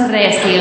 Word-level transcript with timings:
Recio. 0.00 0.60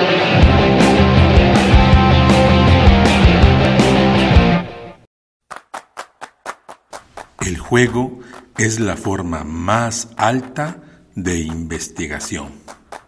El 7.41 7.57
juego 7.57 8.19
es 8.59 8.79
la 8.79 8.95
forma 8.95 9.43
más 9.43 10.09
alta 10.17 10.77
de 11.15 11.39
investigación. 11.39 12.53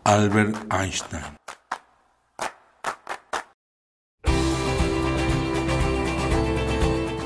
Albert 0.03 0.55
Einstein. 0.73 1.21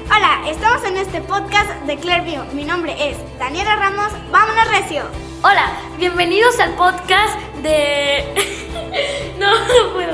Hola, 0.08 0.42
estamos 0.50 0.84
en 0.84 0.98
este 0.98 1.22
podcast 1.22 1.72
de 1.88 1.96
Clearview. 1.96 2.44
Mi 2.54 2.66
nombre 2.66 2.96
es 3.00 3.18
Daniela 3.40 3.78
Ramos. 3.78 4.12
Vámonos 4.30 4.68
recio. 4.70 5.04
Hola, 5.42 5.72
bienvenidos 5.98 6.60
al 6.60 6.74
podcast 6.74 7.40
de... 7.64 8.68
no, 9.40 9.52
no 9.52 9.94
puedo. 9.94 10.14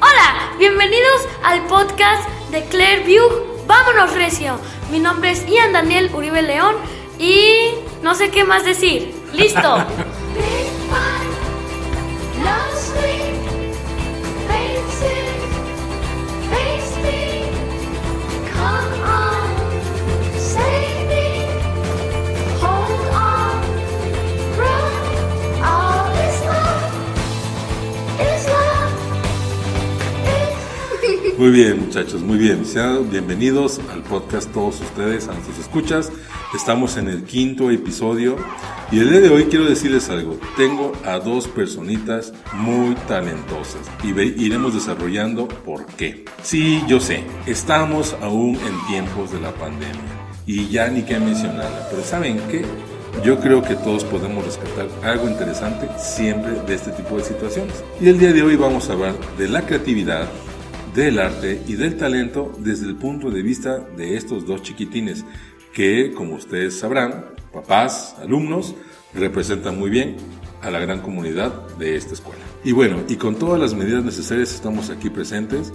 Hola, 0.00 0.54
bienvenidos 0.58 1.28
al 1.42 1.66
podcast 1.66 2.28
de 2.50 2.64
Clearview. 2.64 3.22
Vámonos 3.66 4.14
recio. 4.14 4.58
Mi 4.90 4.98
nombre 4.98 5.30
es 5.30 5.46
Ian 5.46 5.72
Daniel 5.72 6.10
Uribe 6.12 6.42
León 6.42 6.76
y 7.18 7.72
no 8.02 8.14
sé 8.14 8.30
qué 8.30 8.44
más 8.44 8.64
decir. 8.64 9.14
Listo. 9.32 9.60
Muy 31.40 31.52
bien, 31.52 31.86
muchachos, 31.86 32.20
muy 32.20 32.36
bien. 32.36 32.64
Bienvenidos 33.10 33.80
al 33.90 34.02
podcast 34.02 34.52
todos 34.52 34.78
ustedes, 34.82 35.26
a 35.26 35.32
nuestros 35.32 35.58
escuchas. 35.58 36.12
Estamos 36.54 36.98
en 36.98 37.08
el 37.08 37.24
quinto 37.24 37.70
episodio 37.70 38.36
y 38.92 38.98
el 38.98 39.08
día 39.08 39.20
de 39.20 39.30
hoy 39.30 39.44
quiero 39.44 39.64
decirles 39.64 40.10
algo. 40.10 40.38
Tengo 40.58 40.92
a 41.06 41.18
dos 41.18 41.48
personitas 41.48 42.34
muy 42.52 42.94
talentosas 43.08 43.80
y 44.04 44.10
iremos 44.44 44.74
desarrollando 44.74 45.48
por 45.48 45.86
qué. 45.86 46.26
Sí, 46.42 46.82
yo 46.86 47.00
sé, 47.00 47.24
estamos 47.46 48.14
aún 48.20 48.56
en 48.56 48.86
tiempos 48.88 49.32
de 49.32 49.40
la 49.40 49.54
pandemia 49.54 49.96
y 50.44 50.68
ya 50.68 50.88
ni 50.88 51.04
qué 51.04 51.18
mencionarla, 51.18 51.88
pero 51.90 52.04
¿saben 52.04 52.38
qué? 52.50 52.66
Yo 53.24 53.40
creo 53.40 53.62
que 53.62 53.76
todos 53.76 54.04
podemos 54.04 54.44
rescatar 54.44 54.88
algo 55.02 55.26
interesante 55.26 55.88
siempre 55.98 56.52
de 56.66 56.74
este 56.74 56.90
tipo 56.90 57.16
de 57.16 57.24
situaciones. 57.24 57.82
Y 57.98 58.10
el 58.10 58.18
día 58.18 58.34
de 58.34 58.42
hoy 58.42 58.56
vamos 58.56 58.90
a 58.90 58.92
hablar 58.92 59.14
de 59.38 59.48
la 59.48 59.62
creatividad, 59.62 60.28
del 60.94 61.18
arte 61.18 61.62
y 61.66 61.74
del 61.74 61.96
talento 61.96 62.52
desde 62.58 62.86
el 62.86 62.96
punto 62.96 63.30
de 63.30 63.42
vista 63.42 63.78
de 63.96 64.16
estos 64.16 64.46
dos 64.46 64.62
chiquitines 64.62 65.24
que, 65.72 66.12
como 66.12 66.34
ustedes 66.34 66.78
sabrán, 66.78 67.26
papás, 67.52 68.16
alumnos, 68.20 68.74
representan 69.14 69.78
muy 69.78 69.90
bien 69.90 70.16
a 70.62 70.70
la 70.70 70.78
gran 70.78 71.00
comunidad 71.00 71.52
de 71.78 71.96
esta 71.96 72.14
escuela. 72.14 72.42
Y 72.64 72.72
bueno, 72.72 72.98
y 73.08 73.16
con 73.16 73.36
todas 73.36 73.60
las 73.60 73.74
medidas 73.74 74.04
necesarias 74.04 74.52
estamos 74.52 74.90
aquí 74.90 75.08
presentes. 75.10 75.72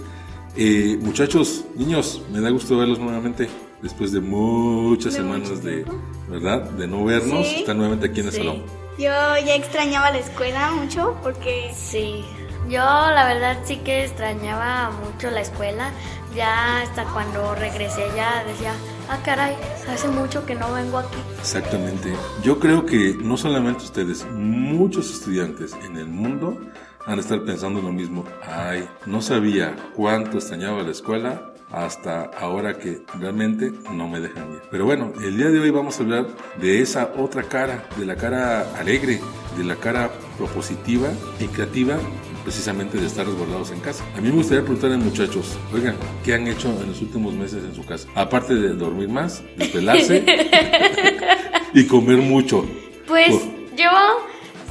Eh, 0.56 0.98
muchachos, 1.02 1.64
niños, 1.76 2.22
me 2.32 2.40
da 2.40 2.50
gusto 2.50 2.78
verlos 2.78 2.98
nuevamente 2.98 3.48
después 3.82 4.12
de 4.12 4.20
muchas 4.20 5.12
De 5.14 5.20
semanas 5.20 5.62
de. 5.62 5.84
¿verdad? 6.30 6.62
De 6.70 6.86
no 6.86 7.04
vernos. 7.04 7.46
Sí. 7.46 7.56
Están 7.56 7.76
nuevamente 7.78 8.06
aquí 8.06 8.20
en 8.20 8.26
el 8.26 8.32
Sí. 8.32 8.38
salón. 8.38 8.62
Yo 8.98 9.04
ya 9.04 9.54
extrañaba 9.54 10.10
la 10.10 10.18
escuela 10.18 10.72
mucho 10.72 11.16
porque 11.22 11.70
Sí, 11.74 12.24
yo 12.68 12.80
la 12.80 13.26
verdad 13.26 13.58
sí 13.64 13.78
que 13.78 14.04
extrañaba 14.04 14.90
mucho 14.90 15.30
la 15.30 15.40
escuela. 15.40 15.90
Ya 16.34 16.82
hasta 16.82 17.04
cuando 17.04 17.54
regresé 17.54 18.04
ya 18.14 18.44
decía, 18.44 18.74
ah 19.08 19.18
caray, 19.24 19.56
hace 19.88 20.08
mucho 20.08 20.44
que 20.44 20.54
no 20.54 20.72
vengo 20.72 20.98
aquí. 20.98 21.16
Exactamente. 21.38 22.12
Yo 22.42 22.58
creo 22.58 22.84
que 22.84 23.16
no 23.18 23.36
solamente 23.36 23.84
ustedes, 23.84 24.26
muchos 24.32 25.10
estudiantes 25.10 25.74
en 25.84 25.96
el 25.96 26.08
mundo 26.08 26.58
van 27.06 27.18
a 27.18 27.22
estar 27.22 27.42
pensando 27.44 27.80
lo 27.80 27.92
mismo. 27.92 28.24
Ay, 28.42 28.86
no 29.06 29.22
sabía 29.22 29.74
cuánto 29.94 30.38
extrañaba 30.38 30.82
la 30.82 30.90
escuela 30.90 31.52
hasta 31.72 32.30
ahora 32.38 32.78
que 32.78 33.02
realmente 33.18 33.72
no 33.92 34.08
me 34.08 34.20
dejan 34.20 34.52
ir. 34.52 34.62
Pero 34.70 34.84
bueno, 34.84 35.12
el 35.20 35.36
día 35.36 35.48
de 35.48 35.58
hoy 35.58 35.70
vamos 35.70 35.98
a 35.98 36.02
hablar 36.02 36.26
de 36.60 36.80
esa 36.80 37.12
otra 37.16 37.44
cara, 37.44 37.84
de 37.96 38.06
la 38.06 38.16
cara 38.16 38.66
alegre, 38.78 39.20
de 39.56 39.64
la 39.64 39.76
cara 39.76 40.10
propositiva 40.36 41.08
y 41.40 41.46
creativa 41.46 41.98
precisamente 42.44 42.98
de 42.98 43.06
estar 43.06 43.26
resguardados 43.26 43.72
en 43.72 43.80
casa. 43.80 44.04
A 44.16 44.20
mí 44.20 44.28
me 44.28 44.36
gustaría 44.36 44.62
preguntarle 44.62 44.96
muchachos, 44.98 45.58
oigan, 45.74 45.96
¿qué 46.24 46.34
han 46.34 46.46
hecho 46.46 46.68
en 46.80 46.88
los 46.88 47.00
últimos 47.00 47.34
meses 47.34 47.64
en 47.64 47.74
su 47.74 47.84
casa? 47.84 48.08
Aparte 48.14 48.54
de 48.54 48.68
dormir 48.68 49.08
más, 49.08 49.42
desvelarse 49.56 50.24
y 51.74 51.86
comer 51.86 52.18
mucho. 52.18 52.64
Pues 53.08 53.34
Uf. 53.34 53.44
yo 53.76 53.90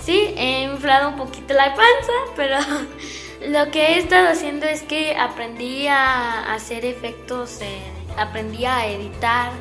sí 0.01 0.33
he 0.37 0.63
inflado 0.63 1.09
un 1.09 1.15
poquito 1.17 1.53
la 1.53 1.75
panza, 1.75 2.13
pero 2.37 2.57
lo 3.49 3.71
que 3.71 3.87
he 3.87 3.99
estado 3.99 4.29
haciendo 4.29 4.65
es 4.65 4.81
que 4.83 5.15
aprendí 5.17 5.87
a 5.87 6.53
hacer 6.53 6.85
efectos, 6.85 7.59
eh, 7.61 7.81
aprendí 8.17 8.63
a 8.65 8.87
editar, 8.87 9.51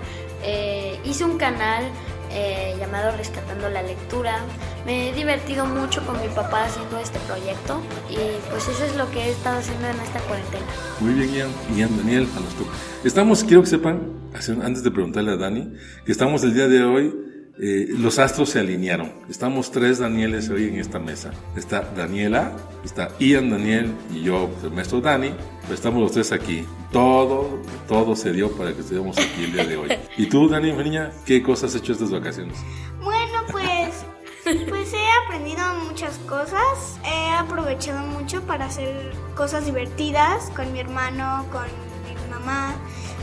eh, 0.44 1.00
hice 1.04 1.24
un 1.24 1.36
canal 1.36 1.84
eh, 2.30 2.76
llamado 2.78 3.16
Rescatando 3.16 3.68
la 3.70 3.82
Lectura. 3.82 4.38
Me 4.84 5.08
he 5.08 5.14
divertido 5.14 5.64
mucho 5.64 6.04
con 6.04 6.20
mi 6.20 6.28
papá 6.28 6.64
haciendo 6.64 6.98
este 6.98 7.18
proyecto 7.20 7.80
y 8.10 8.16
pues 8.50 8.68
eso 8.68 8.84
es 8.84 8.96
lo 8.96 9.10
que 9.10 9.20
he 9.20 9.30
estado 9.30 9.58
haciendo 9.58 9.86
en 9.86 9.98
esta 10.00 10.20
cuarentena. 10.20 10.66
Muy 11.00 11.14
bien, 11.14 11.32
Ian. 11.32 11.48
Ian, 11.74 11.96
Daniel, 11.96 12.28
a 12.36 12.40
los. 12.40 12.54
Estamos, 13.04 13.44
quiero 13.44 13.62
que 13.62 13.68
sepan, 13.68 14.12
antes 14.62 14.82
de 14.82 14.90
preguntarle 14.90 15.32
a 15.32 15.36
Dani, 15.36 15.72
que 16.04 16.12
estamos 16.12 16.44
el 16.44 16.54
día 16.54 16.68
de 16.68 16.84
hoy, 16.84 17.14
eh, 17.58 17.86
los 17.96 18.18
astros 18.18 18.50
se 18.50 18.60
alinearon. 18.60 19.12
Estamos 19.30 19.70
tres 19.70 20.00
Danieles 20.00 20.50
hoy 20.50 20.68
en 20.68 20.74
esta 20.74 20.98
mesa. 20.98 21.30
Está 21.56 21.88
Daniela, 21.96 22.52
está 22.84 23.10
Ian 23.20 23.48
Daniel 23.48 23.92
y 24.12 24.22
yo, 24.22 24.48
pues, 24.50 24.64
el 24.64 24.72
maestro 24.72 25.00
Dani. 25.00 25.30
Pues 25.66 25.78
estamos 25.78 26.02
los 26.02 26.12
tres 26.12 26.32
aquí. 26.32 26.64
Todo, 26.92 27.62
todo 27.88 28.16
se 28.16 28.32
dio 28.32 28.50
para 28.52 28.72
que 28.72 28.80
estemos 28.80 29.16
aquí 29.16 29.44
el 29.44 29.52
día 29.52 29.64
de 29.64 29.76
hoy. 29.76 29.88
¿Y 30.18 30.26
tú, 30.26 30.48
Dani, 30.48 30.72
mi 30.72 30.84
niña, 30.84 31.10
qué 31.24 31.42
cosas 31.42 31.70
has 31.70 31.80
hecho 31.80 31.92
estas 31.92 32.10
vacaciones? 32.10 32.58
Bueno, 33.00 33.13
muchas 36.04 36.18
cosas. 36.26 36.98
He 37.04 37.30
aprovechado 37.30 38.06
mucho 38.06 38.42
para 38.42 38.66
hacer 38.66 39.12
cosas 39.34 39.64
divertidas 39.64 40.50
con 40.54 40.70
mi 40.72 40.80
hermano, 40.80 41.46
con 41.50 41.64
mi 42.04 42.30
mamá. 42.30 42.74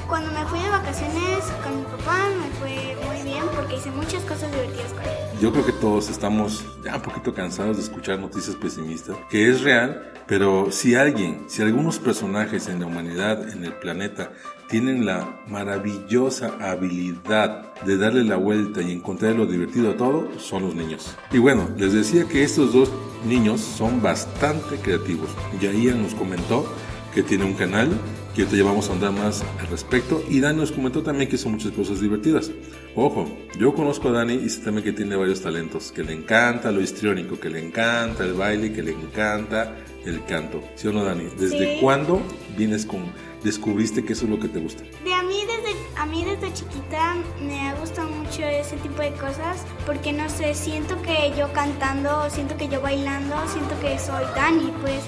Cuando 0.07 0.31
me 0.31 0.43
fui 0.45 0.59
de 0.59 0.69
vacaciones 0.69 1.43
con 1.63 1.77
mi 1.77 1.83
papá 1.83 2.17
me 2.39 2.49
fue 2.59 2.97
muy 3.05 3.21
bien 3.23 3.43
porque 3.55 3.75
hice 3.75 3.91
muchas 3.91 4.23
cosas 4.23 4.51
divertidas 4.51 4.93
con 4.93 5.03
él. 5.03 5.39
Yo 5.39 5.51
creo 5.51 5.65
que 5.65 5.73
todos 5.73 6.09
estamos 6.09 6.65
ya 6.83 6.95
un 6.95 7.01
poquito 7.01 7.33
cansados 7.33 7.77
de 7.77 7.83
escuchar 7.83 8.19
noticias 8.19 8.55
pesimistas, 8.55 9.15
que 9.29 9.49
es 9.49 9.61
real, 9.61 10.11
pero 10.25 10.71
si 10.71 10.95
alguien, 10.95 11.45
si 11.49 11.61
algunos 11.61 11.99
personajes 11.99 12.67
en 12.67 12.79
la 12.79 12.87
humanidad, 12.87 13.47
en 13.49 13.63
el 13.63 13.73
planeta, 13.73 14.31
tienen 14.71 15.05
la 15.05 15.41
maravillosa 15.47 16.55
habilidad 16.61 17.73
de 17.85 17.97
darle 17.97 18.23
la 18.23 18.37
vuelta 18.37 18.81
y 18.81 18.91
encontrar 18.93 19.35
lo 19.35 19.45
divertido 19.45 19.91
a 19.91 19.97
todo, 19.97 20.29
son 20.39 20.63
los 20.63 20.73
niños. 20.73 21.13
Y 21.31 21.39
bueno, 21.39 21.69
les 21.77 21.91
decía 21.91 22.25
que 22.27 22.41
estos 22.43 22.71
dos 22.73 22.89
niños 23.27 23.59
son 23.59 24.01
bastante 24.01 24.77
creativos. 24.77 25.29
Ya 25.59 25.71
Ian 25.73 26.01
nos 26.01 26.15
comentó 26.15 26.65
que 27.13 27.21
tiene 27.21 27.43
un 27.43 27.53
canal, 27.53 27.89
que 28.33 28.45
te 28.45 28.55
llevamos 28.55 28.89
a 28.89 28.93
andar 28.93 29.11
más 29.11 29.43
al 29.59 29.67
respecto. 29.67 30.23
Y 30.29 30.39
Dani 30.39 30.57
nos 30.59 30.71
comentó 30.71 31.03
también 31.03 31.29
que 31.29 31.35
hizo 31.35 31.49
muchas 31.49 31.73
cosas 31.73 31.99
divertidas. 31.99 32.49
Ojo, 32.95 33.27
yo 33.59 33.73
conozco 33.73 34.07
a 34.07 34.13
Dani 34.13 34.35
y 34.35 34.47
sé 34.49 34.61
también 34.61 34.85
que 34.85 34.93
tiene 34.93 35.17
varios 35.17 35.41
talentos, 35.41 35.91
que 35.91 36.03
le 36.03 36.13
encanta 36.13 36.71
lo 36.71 36.79
histriónico, 36.79 37.37
que 37.37 37.49
le 37.49 37.59
encanta 37.59 38.23
el 38.23 38.33
baile, 38.33 38.71
que 38.71 38.83
le 38.83 38.93
encanta 38.93 39.75
el 40.05 40.23
canto. 40.23 40.63
¿Sí 40.75 40.87
o 40.87 40.93
no, 40.93 41.03
Dani? 41.03 41.25
¿Desde 41.37 41.75
Sí. 41.75 41.81
cuándo 41.81 42.21
vienes 42.57 42.85
con, 42.85 43.01
descubriste 43.43 44.03
que 44.03 44.13
eso 44.13 44.25
es 44.25 44.31
lo 44.31 44.39
que 44.39 44.47
te 44.47 44.59
gusta? 44.59 44.83
De 45.03 45.13
a 45.13 45.23
mí 45.23 45.39
desde 45.41 45.77
a 45.97 46.05
mí 46.05 46.23
desde 46.23 46.53
chiquita 46.53 47.15
me 47.41 47.69
ha 47.69 47.75
gustado 47.75 48.09
mucho 48.09 48.43
ese 48.43 48.77
tipo 48.77 49.01
de 49.01 49.11
cosas 49.13 49.65
porque 49.85 50.13
no 50.13 50.29
sé, 50.29 50.53
siento 50.53 51.01
que 51.01 51.33
yo 51.37 51.51
cantando, 51.53 52.29
siento 52.29 52.57
que 52.57 52.67
yo 52.67 52.81
bailando, 52.81 53.35
siento 53.47 53.79
que 53.79 53.97
soy 53.99 54.23
Dani, 54.35 54.71
pues 54.81 55.01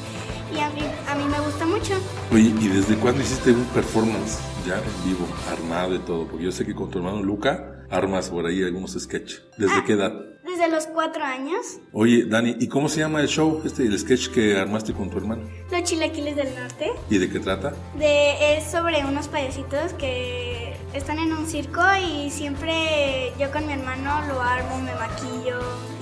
y 0.54 0.60
a 0.60 0.70
mí 0.70 0.82
a 1.08 1.16
mí 1.16 1.24
me 1.26 1.40
gusta 1.40 1.66
mucho. 1.66 1.94
Oye, 2.32 2.54
¿y 2.60 2.68
desde 2.68 2.96
cuándo 2.96 3.22
hiciste 3.22 3.52
un 3.52 3.66
performance 3.66 4.40
ya 4.66 4.76
en 4.76 5.10
vivo, 5.10 5.28
armado 5.52 5.96
y 5.96 6.00
todo? 6.00 6.28
Porque 6.28 6.46
yo 6.46 6.52
sé 6.52 6.66
que 6.66 6.76
con 6.76 6.90
tu 6.90 7.00
hermano 7.00 7.22
Luca 7.24 7.73
armas 7.94 8.30
por 8.30 8.46
ahí 8.46 8.64
algunos 8.64 8.94
sketches. 9.00 9.44
¿Desde 9.58 9.84
qué 9.86 9.94
edad? 9.94 10.12
Desde 10.44 10.68
los 10.70 10.88
cuatro 10.88 11.24
años, 11.24 11.80
Oye, 11.94 12.26
Dani, 12.26 12.58
¿y 12.60 12.68
cómo 12.68 12.90
se 12.90 13.00
llama 13.00 13.22
el 13.22 13.28
show, 13.28 13.62
este, 13.66 13.84
el 13.84 13.98
sketch 13.98 14.28
que 14.30 14.58
armaste 14.58 14.92
con 14.94 15.10
tu 15.10 15.18
hermano? 15.18 15.44
los 15.72 15.84
chilaquiles 15.84 16.36
del 16.36 16.54
norte, 16.56 16.92
¿Y 17.10 17.18
de 17.18 17.30
qué 17.30 17.40
trata? 17.40 17.74
de, 17.98 18.58
es 18.58 18.66
sobre 18.70 19.06
unos 19.06 19.28
payasitos 19.30 19.94
que 19.94 20.74
están 20.94 21.18
en 21.20 21.32
un 21.32 21.48
circo 21.48 21.82
y 22.06 22.30
siempre 22.30 23.32
yo 23.40 23.50
con 23.52 23.66
mi 23.66 23.74
hermano 23.74 24.22
lo 24.28 24.42
armo, 24.42 24.80
me 24.82 24.94
maquillo 24.96 25.60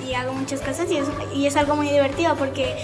y 0.07 0.13
hago 0.13 0.33
muchas 0.33 0.59
cosas 0.61 0.89
y 0.91 0.97
es, 0.97 1.05
y 1.35 1.45
es 1.45 1.55
algo 1.55 1.75
muy 1.75 1.87
divertido 1.89 2.35
porque 2.35 2.75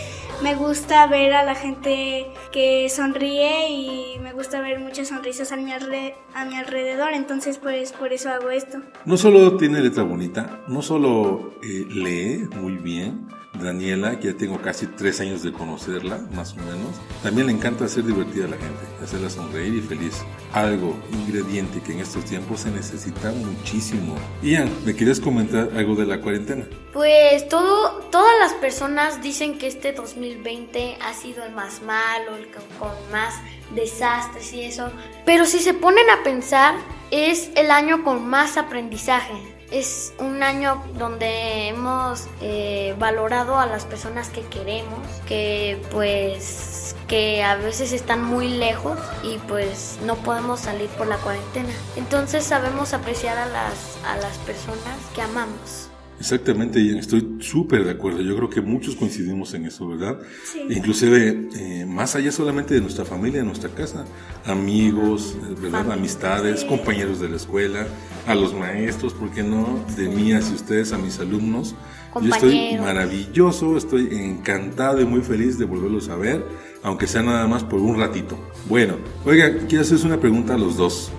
me 0.41 0.55
gusta 0.55 1.07
ver 1.07 1.33
a 1.33 1.43
la 1.43 1.55
gente 1.55 2.27
que 2.51 2.89
sonríe 2.89 3.69
y 3.71 4.19
me 4.19 4.33
gusta 4.33 4.61
ver 4.61 4.79
muchas 4.79 5.07
sonrisas 5.07 5.51
a 5.51 5.57
mi, 5.57 5.71
a 5.71 6.45
mi 6.45 6.55
alrededor, 6.55 7.13
entonces 7.13 7.57
pues 7.57 7.91
por 7.91 8.13
eso 8.13 8.29
hago 8.29 8.49
esto. 8.49 8.79
No 9.05 9.17
solo 9.17 9.57
tiene 9.57 9.81
letra 9.81 10.03
bonita, 10.03 10.61
no 10.67 10.81
solo 10.81 11.53
eh, 11.63 11.85
lee 11.89 12.47
muy 12.61 12.73
bien, 12.77 13.27
Daniela, 13.59 14.19
que 14.19 14.31
ya 14.31 14.37
tengo 14.37 14.61
casi 14.61 14.87
tres 14.87 15.19
años 15.19 15.43
de 15.43 15.51
conocerla, 15.51 16.19
más 16.33 16.53
o 16.53 16.57
menos, 16.57 16.95
también 17.23 17.47
le 17.47 17.53
encanta 17.53 17.85
hacer 17.85 18.05
divertida 18.05 18.45
a 18.45 18.49
la 18.49 18.57
gente, 18.57 18.81
hacerla 19.03 19.29
sonreír 19.29 19.75
y 19.75 19.81
feliz. 19.81 20.23
Algo, 20.53 20.95
ingrediente 21.11 21.81
que 21.81 21.93
en 21.93 21.99
estos 21.99 22.25
tiempos 22.25 22.61
se 22.61 22.71
necesita 22.71 23.31
muchísimo. 23.31 24.15
Ian, 24.41 24.69
¿me 24.85 24.95
quieres 24.95 25.19
comentar 25.19 25.69
algo 25.75 25.95
de 25.95 26.05
la 26.05 26.21
cuarentena? 26.21 26.65
Pues 26.93 27.47
todo, 27.49 28.01
todas 28.11 28.33
las 28.39 28.53
personas 28.53 29.21
dicen 29.21 29.57
que 29.57 29.67
este 29.67 29.91
2020 29.91 30.97
ha 31.01 31.13
sido 31.13 31.43
el 31.43 31.53
más 31.53 31.81
malo, 31.81 32.35
el 32.35 32.47
con 32.79 32.91
más 33.11 33.35
desastres 33.75 34.53
y 34.53 34.61
eso. 34.61 34.91
Pero 35.25 35.45
si 35.45 35.59
se 35.59 35.73
ponen 35.73 36.09
a 36.09 36.23
pensar, 36.23 36.75
es 37.11 37.51
el 37.55 37.71
año 37.71 38.03
con 38.03 38.27
más 38.27 38.57
aprendizaje 38.57 39.56
es 39.71 40.13
un 40.19 40.43
año 40.43 40.83
donde 40.97 41.67
hemos 41.67 42.27
eh, 42.41 42.95
valorado 42.99 43.59
a 43.59 43.65
las 43.65 43.85
personas 43.85 44.29
que 44.29 44.41
queremos, 44.41 44.99
que 45.27 45.81
pues 45.91 46.95
que 47.07 47.41
a 47.41 47.55
veces 47.55 47.93
están 47.93 48.23
muy 48.23 48.49
lejos 48.49 48.99
y 49.23 49.37
pues 49.47 49.97
no 50.03 50.15
podemos 50.15 50.59
salir 50.61 50.89
por 50.91 51.07
la 51.07 51.17
cuarentena. 51.17 51.73
Entonces 51.95 52.43
sabemos 52.43 52.93
apreciar 52.93 53.37
a 53.37 53.45
las, 53.45 53.97
a 54.05 54.17
las 54.17 54.37
personas 54.39 54.97
que 55.15 55.21
amamos. 55.21 55.86
Exactamente, 56.19 56.97
estoy 56.97 57.37
súper 57.39 57.85
de 57.85 57.91
acuerdo. 57.91 58.21
Yo 58.21 58.35
creo 58.35 58.49
que 58.49 58.61
muchos 58.61 58.95
coincidimos 58.95 59.53
en 59.53 59.65
eso, 59.65 59.87
¿verdad? 59.87 60.19
Sí. 60.51 60.61
Inclusive, 60.69 61.49
eh, 61.55 61.85
más 61.85 62.15
allá 62.15 62.31
solamente 62.31 62.73
de 62.73 62.81
nuestra 62.81 63.05
familia, 63.05 63.39
de 63.39 63.45
nuestra 63.45 63.69
casa, 63.69 64.05
amigos, 64.45 65.35
eh, 65.35 65.55
¿verdad? 65.61 65.91
Amistades, 65.91 66.63
compañeros 66.63 67.19
de 67.19 67.29
la 67.29 67.35
escuela, 67.35 67.87
a 68.25 68.33
los 68.33 68.53
maestros, 68.55 69.13
¿por 69.13 69.29
qué 69.29 69.43
no? 69.43 69.85
De 69.95 70.09
mí 70.09 70.33
hacia 70.33 70.55
ustedes, 70.55 70.91
a 70.91 70.97
mis 70.97 71.19
alumnos. 71.19 71.75
Yo 72.19 72.33
estoy 72.33 72.77
maravilloso, 72.79 73.77
estoy 73.77 74.09
encantado 74.11 74.99
y 75.01 75.05
muy 75.05 75.21
feliz 75.21 75.59
de 75.59 75.65
volverlos 75.65 76.09
a 76.09 76.15
ver, 76.15 76.43
aunque 76.81 77.05
sea 77.05 77.21
nada 77.21 77.47
más 77.47 77.63
por 77.63 77.79
un 77.79 77.99
ratito. 77.99 78.39
Bueno, 78.67 78.95
oiga, 79.23 79.55
quiero 79.67 79.83
hacerles 79.83 80.03
una 80.03 80.19
pregunta 80.19 80.55
a 80.55 80.57
los 80.57 80.77
dos. 80.77 81.11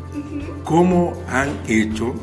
¿Cómo 0.65 1.13
han 1.29 1.51
hecho 1.69 2.15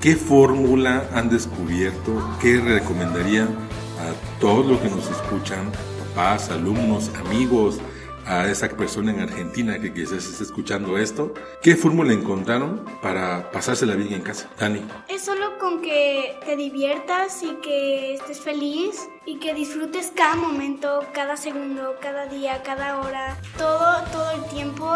¿Qué 0.00 0.14
fórmula 0.14 1.08
han 1.12 1.28
descubierto? 1.28 2.38
¿Qué 2.40 2.60
recomendarían 2.60 3.48
a 3.48 4.40
todos 4.40 4.64
los 4.64 4.78
que 4.78 4.88
nos 4.90 5.10
escuchan, 5.10 5.72
papás, 6.14 6.50
alumnos, 6.50 7.10
amigos, 7.16 7.80
a 8.24 8.46
esa 8.46 8.68
persona 8.68 9.10
en 9.10 9.20
Argentina 9.20 9.80
que 9.80 9.92
quizás 9.92 10.24
esté 10.24 10.44
escuchando 10.44 10.98
esto? 10.98 11.34
¿Qué 11.62 11.74
fórmula 11.74 12.12
encontraron 12.12 12.84
para 13.02 13.50
pasársela 13.50 13.96
bien 13.96 14.12
en 14.12 14.20
casa? 14.20 14.48
Dani. 14.56 14.86
Es 15.08 15.22
solo 15.22 15.58
con 15.58 15.82
que 15.82 16.38
te 16.46 16.54
diviertas 16.54 17.42
y 17.42 17.56
que 17.56 18.14
estés 18.14 18.40
feliz 18.40 19.08
y 19.26 19.40
que 19.40 19.52
disfrutes 19.52 20.12
cada 20.14 20.36
momento, 20.36 21.04
cada 21.12 21.36
segundo, 21.36 21.96
cada 22.00 22.26
día, 22.26 22.62
cada 22.62 23.00
hora, 23.00 23.36
todo, 23.56 24.04
todo 24.12 24.30
el 24.30 24.44
tiempo. 24.44 24.88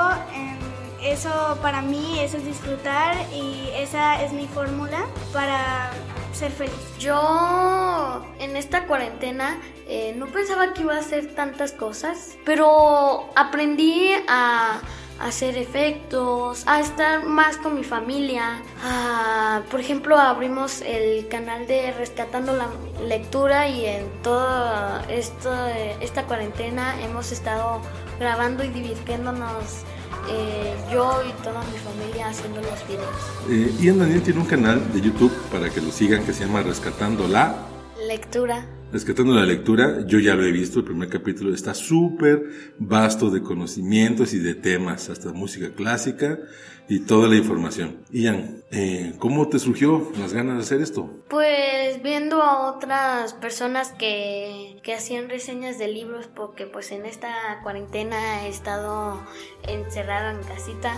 Eso 1.02 1.58
para 1.60 1.82
mí, 1.82 2.20
eso 2.20 2.36
es 2.36 2.44
disfrutar 2.44 3.16
y 3.32 3.68
esa 3.74 4.22
es 4.22 4.32
mi 4.32 4.46
fórmula 4.46 5.04
para 5.32 5.90
ser 6.32 6.52
feliz. 6.52 6.72
Yo 6.98 8.24
en 8.38 8.56
esta 8.56 8.86
cuarentena 8.86 9.60
eh, 9.88 10.14
no 10.16 10.26
pensaba 10.26 10.72
que 10.72 10.82
iba 10.82 10.94
a 10.94 11.00
hacer 11.00 11.34
tantas 11.34 11.72
cosas, 11.72 12.36
pero 12.44 13.28
aprendí 13.34 14.12
a 14.28 14.80
hacer 15.20 15.56
efectos, 15.56 16.64
a 16.66 16.80
estar 16.80 17.24
más 17.24 17.56
con 17.56 17.74
mi 17.74 17.84
familia. 17.84 18.62
por 19.70 19.80
ejemplo, 19.80 20.18
abrimos 20.18 20.82
el 20.82 21.28
canal 21.28 21.66
de 21.66 21.92
Rescatando 21.92 22.52
la 22.52 22.68
Lectura 23.06 23.68
y 23.68 23.86
en 23.86 24.08
toda 24.22 25.04
esta 25.08 26.24
cuarentena 26.26 27.00
hemos 27.02 27.32
estado 27.32 27.80
grabando 28.18 28.64
y 28.64 28.68
divirtiéndonos 28.68 29.84
eh, 30.28 30.76
yo 30.90 31.22
y 31.28 31.32
toda 31.42 31.62
mi 31.64 31.78
familia 31.78 32.28
haciendo 32.28 32.60
los 32.60 32.88
videos. 32.88 33.16
Eh, 33.48 33.74
Ian 33.80 33.98
Daniel 33.98 34.22
tiene 34.22 34.40
un 34.40 34.46
canal 34.46 34.92
de 34.92 35.00
YouTube 35.00 35.32
para 35.50 35.70
que 35.70 35.80
lo 35.80 35.90
sigan 35.90 36.24
que 36.24 36.32
se 36.32 36.44
llama 36.46 36.62
Rescatando 36.62 37.26
la 37.28 37.56
Lectura. 38.06 38.66
Rescatando 38.92 39.32
la 39.32 39.46
lectura, 39.46 40.04
yo 40.06 40.18
ya 40.18 40.34
lo 40.34 40.44
he 40.44 40.52
visto, 40.52 40.80
el 40.80 40.84
primer 40.84 41.08
capítulo 41.08 41.54
está 41.54 41.72
súper 41.72 42.74
vasto 42.78 43.30
de 43.30 43.40
conocimientos 43.42 44.34
y 44.34 44.38
de 44.38 44.54
temas, 44.54 45.08
hasta 45.08 45.32
música 45.32 45.74
clásica 45.74 46.38
y 46.90 47.00
toda 47.00 47.26
la 47.26 47.36
información. 47.36 48.04
Ian, 48.10 48.62
eh, 48.70 49.14
¿cómo 49.18 49.48
te 49.48 49.58
surgió 49.58 50.12
las 50.18 50.34
ganas 50.34 50.56
de 50.56 50.62
hacer 50.62 50.82
esto? 50.82 51.08
Pues 51.30 52.02
viendo 52.02 52.42
a 52.42 52.70
otras 52.70 53.32
personas 53.32 53.92
que, 53.92 54.78
que 54.82 54.92
hacían 54.92 55.30
reseñas 55.30 55.78
de 55.78 55.88
libros, 55.88 56.26
porque 56.26 56.66
pues 56.66 56.92
en 56.92 57.06
esta 57.06 57.60
cuarentena 57.62 58.44
he 58.44 58.50
estado 58.50 59.26
encerrada 59.66 60.32
en 60.32 60.42
casita, 60.46 60.94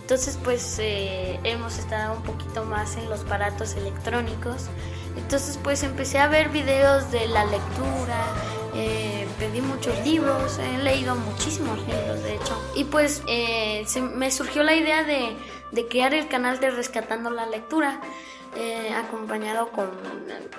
entonces 0.00 0.38
pues 0.42 0.78
eh, 0.80 1.38
hemos 1.44 1.78
estado 1.78 2.16
un 2.16 2.22
poquito 2.22 2.64
más 2.64 2.96
en 2.96 3.10
los 3.10 3.20
aparatos 3.20 3.76
electrónicos. 3.76 4.70
Entonces 5.16 5.58
pues 5.62 5.82
empecé 5.82 6.18
a 6.18 6.28
ver 6.28 6.48
videos 6.50 7.10
de 7.10 7.26
la 7.28 7.44
lectura, 7.44 8.24
eh, 8.74 9.26
pedí 9.38 9.60
muchos 9.60 9.94
libros, 10.04 10.58
he 10.58 10.82
leído 10.82 11.14
muchísimos 11.14 11.78
libros 11.78 12.22
de 12.22 12.34
hecho. 12.34 12.60
Y 12.74 12.84
pues 12.84 13.22
eh, 13.28 13.84
me 14.14 14.30
surgió 14.30 14.62
la 14.62 14.74
idea 14.74 15.04
de, 15.04 15.36
de, 15.72 15.86
crear 15.86 16.14
el 16.14 16.28
canal 16.28 16.60
de 16.60 16.70
Rescatando 16.70 17.30
la 17.30 17.46
Lectura. 17.46 18.00
Eh, 18.56 18.90
acompañado 18.94 19.70
con 19.70 19.90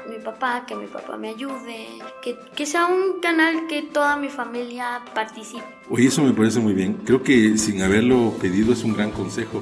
mi 0.09 0.17
papá, 0.21 0.65
que 0.67 0.75
mi 0.75 0.85
papá 0.85 1.15
me 1.15 1.29
ayude, 1.29 1.87
que, 2.21 2.37
que, 2.53 2.65
sea 2.65 2.87
un 2.87 3.21
canal 3.21 3.67
que 3.67 3.83
toda 3.83 4.17
mi 4.17 4.27
familia 4.27 5.01
participe. 5.13 5.63
Oye, 5.89 6.07
eso 6.07 6.21
me 6.21 6.33
parece 6.33 6.59
muy 6.59 6.73
bien. 6.73 6.95
Creo 7.05 7.23
que 7.23 7.57
sin 7.57 7.81
haberlo 7.81 8.33
pedido 8.41 8.73
es 8.73 8.83
un 8.83 8.95
gran 8.95 9.11
consejo. 9.11 9.61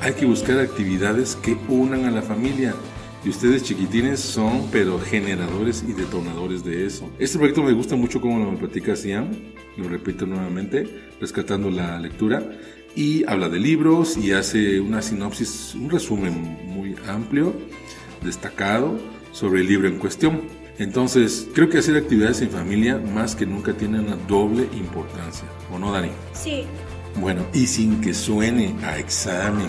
Hay 0.00 0.12
que 0.12 0.24
buscar 0.24 0.60
actividades 0.60 1.34
que 1.34 1.56
unan 1.68 2.04
a 2.04 2.12
la 2.12 2.22
familia 2.22 2.76
y 3.24 3.30
ustedes 3.30 3.62
chiquitines 3.62 4.20
son, 4.20 4.68
pero 4.70 5.00
generadores 5.00 5.84
y 5.86 5.92
detonadores 5.92 6.64
de 6.64 6.86
eso. 6.86 7.10
Este 7.18 7.38
proyecto 7.38 7.62
me 7.62 7.72
gusta 7.72 7.96
mucho 7.96 8.20
como 8.20 8.38
lo 8.38 8.58
platica 8.58 8.96
Siam, 8.96 9.30
lo 9.76 9.88
repito 9.88 10.26
nuevamente, 10.26 10.86
rescatando 11.20 11.70
la 11.70 11.98
lectura. 11.98 12.42
Y 12.94 13.24
habla 13.24 13.48
de 13.48 13.58
libros 13.58 14.16
y 14.16 14.32
hace 14.32 14.78
una 14.78 15.02
sinopsis, 15.02 15.74
un 15.74 15.90
resumen 15.90 16.58
muy 16.66 16.94
amplio, 17.08 17.54
destacado, 18.22 18.98
sobre 19.32 19.62
el 19.62 19.68
libro 19.68 19.88
en 19.88 19.98
cuestión. 19.98 20.42
Entonces, 20.78 21.48
creo 21.54 21.68
que 21.68 21.78
hacer 21.78 21.96
actividades 21.96 22.40
en 22.42 22.50
familia 22.50 22.98
más 22.98 23.34
que 23.34 23.46
nunca 23.46 23.72
tiene 23.72 24.00
una 24.00 24.16
doble 24.28 24.68
importancia. 24.76 25.44
¿O 25.72 25.78
no, 25.78 25.92
Dani? 25.92 26.10
Sí. 26.32 26.64
Bueno, 27.20 27.44
y 27.52 27.66
sin 27.66 28.00
que 28.00 28.12
suene 28.12 28.74
a 28.82 28.98
examen, 28.98 29.68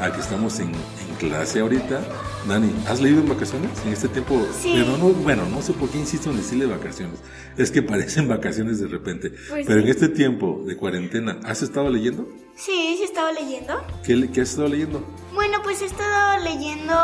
a 0.00 0.12
que 0.12 0.20
estamos 0.20 0.58
en, 0.60 0.68
en 0.68 1.03
clase 1.28 1.60
ahorita, 1.60 2.02
Dani, 2.46 2.70
¿has 2.86 3.00
leído 3.00 3.20
en 3.20 3.28
vacaciones 3.28 3.70
en 3.84 3.92
este 3.92 4.08
tiempo? 4.08 4.46
Sí. 4.60 4.74
Pero 4.76 4.96
no, 4.98 5.08
bueno, 5.10 5.46
no 5.46 5.62
sé 5.62 5.72
por 5.72 5.88
qué 5.88 5.98
insisto 5.98 6.30
en 6.30 6.36
decirle 6.36 6.66
vacaciones. 6.66 7.18
Es 7.56 7.70
que 7.70 7.82
parecen 7.82 8.28
vacaciones 8.28 8.80
de 8.80 8.88
repente. 8.88 9.32
Pues 9.48 9.66
Pero 9.66 9.80
en 9.80 9.88
este 9.88 10.08
tiempo 10.08 10.62
de 10.66 10.76
cuarentena, 10.76 11.38
¿has 11.44 11.62
estado 11.62 11.88
leyendo? 11.88 12.28
Sí, 12.56 12.94
sí 12.96 13.02
he 13.02 13.04
estado 13.04 13.32
leyendo. 13.32 13.74
¿Qué, 14.04 14.30
¿Qué, 14.30 14.42
has 14.42 14.50
estado 14.50 14.68
leyendo? 14.68 15.04
Bueno, 15.32 15.58
pues 15.64 15.82
he 15.82 15.86
estado 15.86 16.44
leyendo 16.44 16.94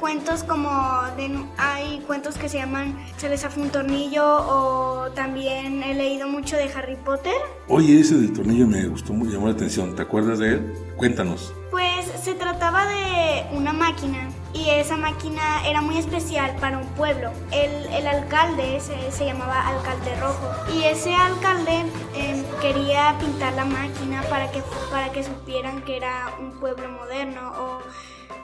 cuentos 0.00 0.42
como 0.42 0.68
de, 1.16 1.30
hay 1.58 2.00
cuentos 2.06 2.36
que 2.36 2.48
se 2.48 2.58
llaman 2.58 2.98
Se 3.16 3.28
les 3.28 3.46
fue 3.46 3.62
un 3.62 3.70
tornillo 3.70 4.24
o 4.24 5.10
también 5.14 5.82
he 5.82 5.94
leído 5.94 6.26
mucho 6.28 6.56
de 6.56 6.64
Harry 6.72 6.96
Potter. 6.96 7.34
Oye, 7.68 8.00
ese 8.00 8.16
del 8.16 8.32
tornillo 8.32 8.66
me 8.66 8.86
gustó, 8.88 9.12
me 9.12 9.30
llamó 9.30 9.46
la 9.46 9.52
atención. 9.52 9.94
¿Te 9.94 10.02
acuerdas 10.02 10.40
de 10.40 10.54
él? 10.54 10.74
Cuéntanos. 10.96 11.52
Pues 11.70 11.89
se 12.22 12.34
trataba 12.34 12.86
de 12.86 13.46
una 13.52 13.72
máquina 13.72 14.30
y 14.52 14.68
esa 14.70 14.96
máquina 14.96 15.66
era 15.66 15.80
muy 15.80 15.98
especial 15.98 16.56
para 16.60 16.78
un 16.78 16.86
pueblo. 16.88 17.30
El, 17.52 17.86
el 17.92 18.06
alcalde 18.06 18.80
se, 18.80 19.12
se, 19.12 19.24
llamaba 19.24 19.68
Alcalde 19.68 20.16
Rojo 20.20 20.50
y 20.74 20.84
ese 20.84 21.14
alcalde 21.14 21.84
eh, 22.14 22.44
quería 22.60 23.16
pintar 23.20 23.52
la 23.54 23.64
máquina 23.64 24.22
para 24.28 24.50
que, 24.50 24.62
para 24.90 25.10
que 25.12 25.22
supieran 25.22 25.82
que 25.82 25.96
era 25.96 26.34
un 26.40 26.58
pueblo 26.58 26.88
moderno 26.88 27.52
o 27.58 27.80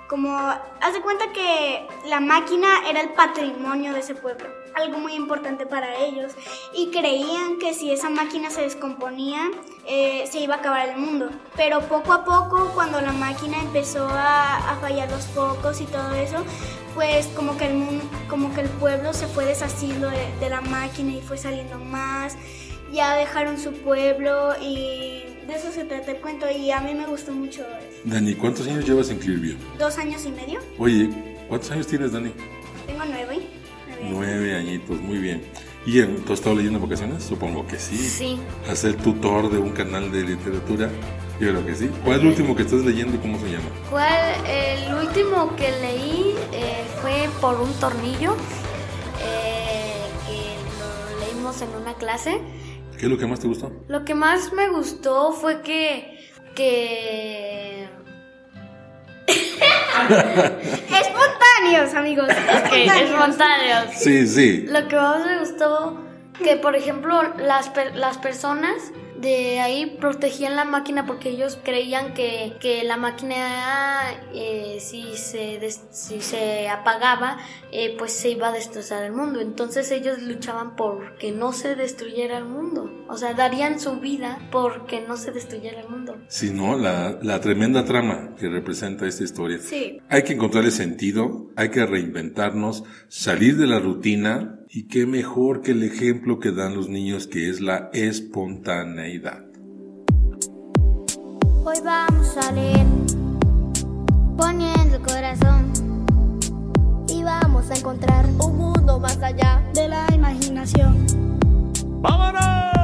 como, 0.09 0.39
haz 0.39 0.93
de 0.93 1.01
cuenta 1.01 1.33
que 1.33 1.89
la 2.07 2.21
máquina 2.21 2.89
era 2.89 3.01
el 3.01 3.09
patrimonio 3.11 3.93
de 3.93 4.01
ese 4.01 4.15
pueblo, 4.15 4.47
algo 4.77 4.99
muy 4.99 5.15
importante 5.15 5.67
para 5.67 5.97
ellos, 5.97 6.33
y 6.75 6.91
creían 6.91 7.59
que 7.59 7.75
si 7.75 7.91
esa 7.91 8.11
máquina 8.11 8.51
se 8.51 8.63
descomponía, 8.63 9.51
eh, 9.87 10.25
se 10.31 10.41
iba 10.41 10.55
a 10.55 10.59
acabar 10.59 10.89
el 10.89 10.97
mundo. 10.97 11.31
Pero 11.57 11.81
poco 11.81 12.13
a 12.13 12.25
poco, 12.25 12.71
cuando 12.75 13.01
la 13.01 13.13
máquina 13.13 13.59
empezó 13.61 14.07
a, 14.09 14.73
a 14.73 14.77
fallar 14.77 15.11
los 15.11 15.27
focos 15.27 15.81
y 15.81 15.87
todo 15.87 16.15
eso, 16.15 16.45
pues 16.95 17.27
como 17.29 17.57
que 17.57 17.67
el, 17.67 17.75
mundo, 17.75 18.05
como 18.29 18.55
que 18.55 18.61
el 18.63 18.69
pueblo 18.69 19.13
se 19.13 19.27
fue 19.27 19.45
deshaciendo 19.45 20.09
de, 20.11 20.33
de 20.41 20.51
la 20.51 20.61
máquina 20.61 21.13
y 21.13 21.21
fue 21.21 21.37
saliendo 21.37 21.79
más 21.79 22.37
ya 22.93 23.17
dejaron 23.17 23.59
su 23.59 23.73
pueblo 23.73 24.55
y 24.61 25.23
de 25.47 25.55
eso 25.55 25.71
se 25.73 25.85
trata 25.85 26.13
el 26.13 26.19
cuento 26.19 26.47
y 26.51 26.71
a 26.71 26.81
mí 26.81 26.95
me 26.95 27.07
gustó 27.07 27.33
mucho. 27.33 27.63
eso. 27.63 28.01
Dani, 28.05 28.35
¿cuántos 28.35 28.67
años 28.67 28.87
llevas 28.87 29.11
en 29.11 29.19
Clearview? 29.19 29.57
Dos 29.79 29.99
años 29.99 30.25
y 30.25 30.31
meio. 30.31 30.61
Oye, 30.79 31.11
¿cuántos 31.49 31.71
años 31.71 31.87
tienes, 31.87 32.13
Dani? 32.13 32.33
Tengo 32.87 33.05
nueve. 33.07 33.36
Nueve. 34.11 34.57
Añitos, 34.57 35.01
muy 35.01 35.19
bien. 35.19 35.43
¿Y 35.85 36.03
tú 36.03 36.33
has 36.33 36.41
estado 36.41 36.57
leyendo 36.57 36.79
en 36.79 36.85
vacaciones? 36.85 37.23
Supongo 37.23 37.67
que 37.67 37.79
sí. 37.79 37.97
Sí. 37.97 38.41
¿A 38.69 38.75
ser 38.75 38.95
tutor 38.97 39.51
de 39.51 39.59
un 39.59 39.71
canal 39.71 40.11
de 40.11 40.25
literatura? 40.25 40.91
Yo 41.39 41.51
creo 41.51 41.67
que 41.67 41.75
sí. 41.75 41.91
¿Cuál 42.03 42.17
es 42.17 42.23
el 42.23 42.29
último 42.29 42.57
que 42.57 42.63
estás 42.63 42.85
leyendo 42.85 43.15
y 43.17 43.19
cómo 43.19 43.39
se 43.39 43.51
llama? 43.51 43.67
¿Cuál? 43.91 44.35
El 44.47 44.95
último 44.95 45.55
que 45.55 45.71
leí 45.81 46.35
eh, 46.53 46.85
fue 47.01 47.29
por 47.41 47.61
un 47.61 47.73
tornillo 47.75 48.35
eh, 49.23 50.07
que 50.27 50.57
lo 50.81 51.27
leímos 51.27 51.61
en 51.63 51.69
una 51.81 51.95
clase. 51.95 52.41
¿Qué 52.99 53.05
es 53.05 53.11
lo 53.11 53.19
que 53.19 53.27
más 53.27 53.41
te 53.41 53.47
gustó? 53.47 53.71
Lo 53.89 54.05
que 54.05 54.15
más 54.15 54.53
me 54.55 54.71
gustó 54.71 55.33
fue 55.33 55.61
que 55.61 56.17
que 56.55 57.66
Espontáneos, 59.27 61.95
amigos. 61.95 62.29
que 62.71 62.85
espontáneos. 62.87 63.87
Sí, 63.97 64.27
sí. 64.27 64.67
Lo 64.69 64.87
que 64.89 64.97
más 64.97 65.25
me 65.25 65.39
gustó 65.41 66.01
que 66.43 66.57
por 66.57 66.77
ejemplo 66.77 67.23
las, 67.39 67.69
per- 67.71 67.97
las 67.97 68.19
personas 68.19 68.75
de 69.21 69.61
ahí 69.61 69.97
protegían 70.01 70.57
la 70.57 70.65
máquina 70.65 71.07
porque 71.07 71.31
ellos 71.31 71.59
creían 71.63 72.13
que, 72.15 72.55
que 72.61 72.85
la 72.85 72.97
máquina 72.97 73.37
eh, 74.35 74.79
si, 74.81 75.17
se 75.17 75.59
des- 75.59 75.81
si 75.91 76.21
se 76.21 76.69
apagaba 76.69 77.39
eh, 77.73 77.95
pues 77.99 78.13
se 78.13 78.31
iba 78.31 78.49
a 78.49 78.53
destrozar 78.53 79.05
el 79.05 79.13
mundo 79.13 79.41
entonces 79.41 79.91
ellos 79.91 80.21
luchaban 80.23 80.77
por 80.77 81.17
que 81.19 81.33
no 81.33 81.53
se 81.53 81.75
destruyera 81.77 82.39
el 82.39 82.45
mundo 82.45 82.91
o 83.09 83.17
sea 83.17 83.35
darían 83.35 83.81
su 83.81 84.01
vida 84.01 84.39
por 84.51 84.87
que 84.87 85.01
no 85.01 85.17
se 85.17 85.33
destruyera 85.33 85.81
el 85.81 85.89
mundo 85.89 86.17
Si 86.29 86.51
no, 86.51 86.77
la, 86.77 87.19
la 87.23 87.41
tremenda 87.41 87.85
trama 87.85 88.35
que 88.39 88.49
representa 88.49 89.07
esta 89.07 89.25
historia. 89.25 89.59
Sí. 89.61 90.01
Hay 90.09 90.23
que 90.25 90.35
encontrarle 90.35 90.71
sentido, 90.71 91.51
hay 91.57 91.71
que 91.71 91.87
reinventarnos, 91.87 92.85
salir 93.09 93.57
de 93.57 93.67
la 93.67 93.79
rutina 93.79 94.56
y 94.69 94.89
qué 94.89 95.07
mejor 95.07 95.63
que 95.63 95.73
el 95.73 95.83
ejemplo 95.83 96.39
que 96.39 96.51
dan 96.51 96.75
los 96.75 96.89
niños 96.89 97.27
que 97.27 97.49
es 97.49 97.61
la 97.61 97.91
espontaneidad. 97.93 99.45
Hoy 101.65 101.77
vamos 101.85 102.37
a 102.37 102.53
leer 102.53 102.87
poniendo 104.37 104.97
el 104.97 105.03
corazón 105.03 105.73
y 107.09 107.23
vamos 107.23 107.71
a 107.71 107.75
encontrar 107.77 108.27
un 108.27 108.57
mundo 108.57 108.99
más 108.99 109.19
allá. 109.23 109.63
De 109.75 109.89
la 109.89 110.07
imaginación. 110.15 111.07
Y 112.03 112.76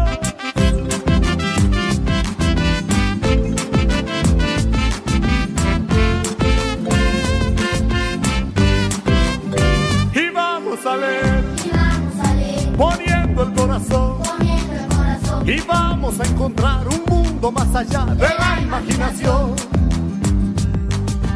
allá 17.75 18.05
de 18.05 18.29
la 18.39 18.61
imaginación. 18.61 19.55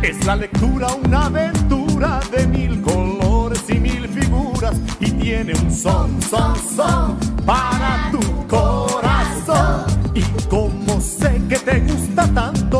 Es 0.02 0.24
la 0.26 0.36
lectura 0.36 0.88
una 1.04 1.26
aventura 1.26 2.20
de 2.30 2.46
mil 2.46 2.82
colores 2.82 3.62
y 3.68 3.78
mil 3.78 4.06
figuras 4.08 4.76
y 5.00 5.10
tiene 5.12 5.52
un 5.54 5.70
son, 5.70 6.20
son, 6.22 6.54
son 6.76 7.16
para 7.44 8.10
tu 8.10 8.46
corazón. 8.46 9.84
Y 10.14 10.22
como 10.48 11.00
sé 11.00 11.40
que 11.48 11.56
te 11.56 11.80
gusta 11.80 12.26
tanto, 12.34 12.75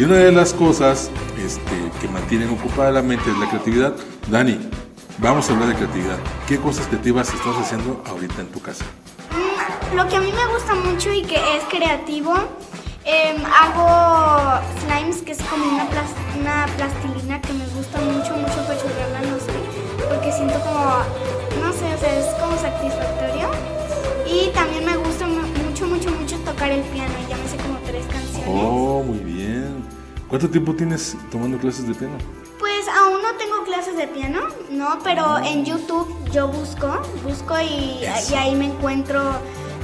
Y 0.00 0.04
una 0.04 0.14
de 0.16 0.32
las 0.32 0.54
cosas 0.54 1.10
este, 1.44 1.90
que 2.00 2.08
mantienen 2.08 2.48
ocupada 2.48 2.90
la 2.90 3.02
mente 3.02 3.30
es 3.30 3.36
la 3.36 3.46
creatividad. 3.50 3.92
Dani, 4.30 4.58
vamos 5.18 5.46
a 5.50 5.52
hablar 5.52 5.68
de 5.68 5.74
creatividad. 5.74 6.16
¿Qué 6.48 6.56
cosas 6.56 6.86
creativas 6.86 7.28
estás 7.34 7.54
haciendo 7.60 8.02
ahorita 8.08 8.40
en 8.40 8.46
tu 8.46 8.62
casa? 8.62 8.86
Mm, 9.30 9.96
Lo 9.96 10.08
que 10.08 10.16
a 10.16 10.20
mí 10.22 10.32
me 10.32 10.54
gusta 10.54 10.74
mucho 10.74 11.12
y 11.12 11.20
que 11.20 11.36
es 11.36 11.64
creativo, 11.68 12.32
em, 13.04 13.44
hago 13.44 14.62
slimes 14.80 15.20
que 15.20 15.32
es 15.32 15.42
como 15.42 15.66
una, 15.66 15.84
plas- 15.90 16.16
una 16.40 16.64
plastilina 16.78 17.38
que 17.42 17.52
me 17.52 17.66
gusta 17.76 17.98
mucho, 18.00 18.36
mucho 18.36 18.56
pechurrarla, 18.66 19.20
no 19.28 19.36
sé, 19.36 19.52
porque 20.08 20.32
siento 20.32 20.58
como, 20.60 20.80
no 21.60 21.72
sé, 21.74 21.92
o 21.94 21.98
sea, 21.98 22.18
es 22.18 22.26
como 22.40 22.56
satisfactorio. 22.56 23.50
Y 24.26 24.48
también 24.54 24.86
me 24.86 24.96
gusta 24.96 25.26
mu- 25.26 25.42
mucho, 25.68 25.84
mucho, 25.86 26.10
mucho 26.12 26.36
tocar 26.38 26.70
el 26.70 26.80
piano, 26.84 27.12
ya 27.28 27.36
me 27.36 27.46
sé 27.46 27.58
como 27.58 27.76
tres 27.84 28.06
canciones. 28.06 28.48
Oh, 28.48 29.02
muy 29.04 29.18
bien. 29.18 29.29
¿Cuánto 30.30 30.48
tiempo 30.48 30.74
tienes 30.74 31.16
tomando 31.30 31.58
clases 31.58 31.88
de 31.88 31.94
piano? 31.94 32.14
Pues 32.60 32.86
aún 32.88 33.20
no 33.20 33.34
tengo 33.36 33.64
clases 33.64 33.96
de 33.96 34.06
piano, 34.06 34.42
no, 34.70 34.98
pero 35.02 35.38
en 35.38 35.64
YouTube 35.64 36.08
yo 36.32 36.46
busco, 36.46 37.02
busco 37.24 37.54
y, 37.60 38.04
y 38.30 38.34
ahí 38.34 38.54
me 38.54 38.66
encuentro 38.66 39.20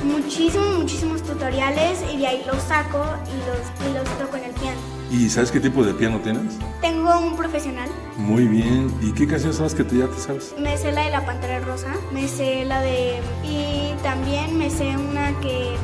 muchísimos, 0.04 0.78
muchísimos 0.78 1.22
tutoriales 1.24 1.98
y 2.14 2.18
de 2.18 2.26
ahí 2.28 2.44
los 2.46 2.62
saco 2.62 3.04
y 3.26 3.36
los, 3.48 3.90
y 3.90 3.94
los 3.94 4.18
toco 4.18 4.36
en 4.36 4.44
el 4.44 4.52
piano. 4.52 4.78
¿Y 5.10 5.28
sabes 5.28 5.50
qué 5.50 5.58
tipo 5.58 5.82
de 5.84 5.94
piano 5.94 6.20
tienes? 6.20 6.54
Tengo 6.80 7.18
un 7.18 7.36
profesional, 7.36 7.88
Muy 8.16 8.46
bien. 8.46 8.92
¿Y 9.02 9.12
qué 9.12 9.26
canciones 9.26 9.58
las 9.58 9.74
que 9.74 9.82
te, 9.82 9.98
ya 9.98 10.06
te 10.06 10.20
sabes? 10.20 10.54
me 10.58 10.76
sé 10.78 10.92
la 10.92 11.06
de 11.06 11.10
la 11.10 11.26
Pantera 11.26 11.58
Rosa, 11.60 11.92
me 12.12 12.28
sé 12.28 12.64
la 12.64 12.80
de... 12.82 13.20
y 13.42 13.94
también 14.04 14.56
me 14.56 14.70
sé 14.70 14.96
una 14.96 15.32
que 15.40 15.74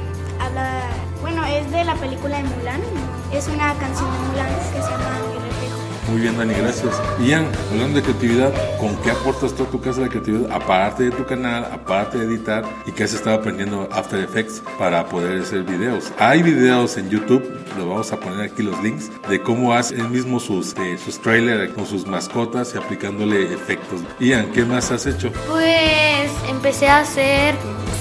habla, 0.40 0.83
bueno, 1.21 1.45
es 1.47 1.69
de 1.73 1.85
la 1.85 1.95
película 1.97 2.37
de 2.37 2.45
Mulan, 2.45 2.81
es 3.32 3.48
una 3.48 3.74
canción 3.74 4.10
de 4.12 4.18
Mulan 4.28 4.48
que 4.54 4.82
se 4.82 4.90
llama 4.90 5.10
Mi 5.28 5.34
reflejo. 5.34 6.10
Muy 6.10 6.20
bien, 6.20 6.36
Dani, 6.36 6.52
gracias. 6.52 7.00
Ian, 7.20 7.46
hablando 7.70 7.96
de 7.96 8.02
creatividad, 8.02 8.52
¿con 8.78 8.94
qué 8.96 9.10
aportas 9.10 9.54
tú 9.54 9.62
a 9.62 9.66
tu 9.66 9.80
casa 9.80 10.02
de 10.02 10.08
creatividad? 10.10 10.52
Aparte 10.52 11.04
de 11.04 11.10
tu 11.12 11.24
canal, 11.24 11.64
aparte 11.64 12.18
de 12.18 12.26
editar, 12.26 12.64
y 12.84 12.92
que 12.92 13.04
has 13.04 13.14
estado 13.14 13.36
aprendiendo 13.36 13.88
After 13.90 14.20
Effects 14.20 14.62
para 14.78 15.06
poder 15.06 15.40
hacer 15.40 15.62
videos. 15.62 16.12
Hay 16.18 16.42
videos 16.42 16.98
en 16.98 17.08
YouTube, 17.08 17.42
lo 17.78 17.88
vamos 17.88 18.12
a 18.12 18.20
poner 18.20 18.50
aquí 18.50 18.62
los 18.62 18.80
links, 18.82 19.10
de 19.28 19.40
cómo 19.40 19.72
hace 19.72 19.94
él 19.94 20.10
mismo 20.10 20.38
sus, 20.38 20.74
eh, 20.76 20.98
sus 21.02 21.18
trailers 21.18 21.72
con 21.72 21.86
sus 21.86 22.06
mascotas 22.06 22.74
y 22.74 22.78
aplicándole 22.78 23.54
efectos. 23.54 24.02
Ian, 24.20 24.52
¿qué 24.52 24.64
más 24.64 24.90
has 24.90 25.06
hecho? 25.06 25.32
Pues 25.48 26.30
empecé 26.50 26.88
a 26.88 26.98
hacer 27.00 27.54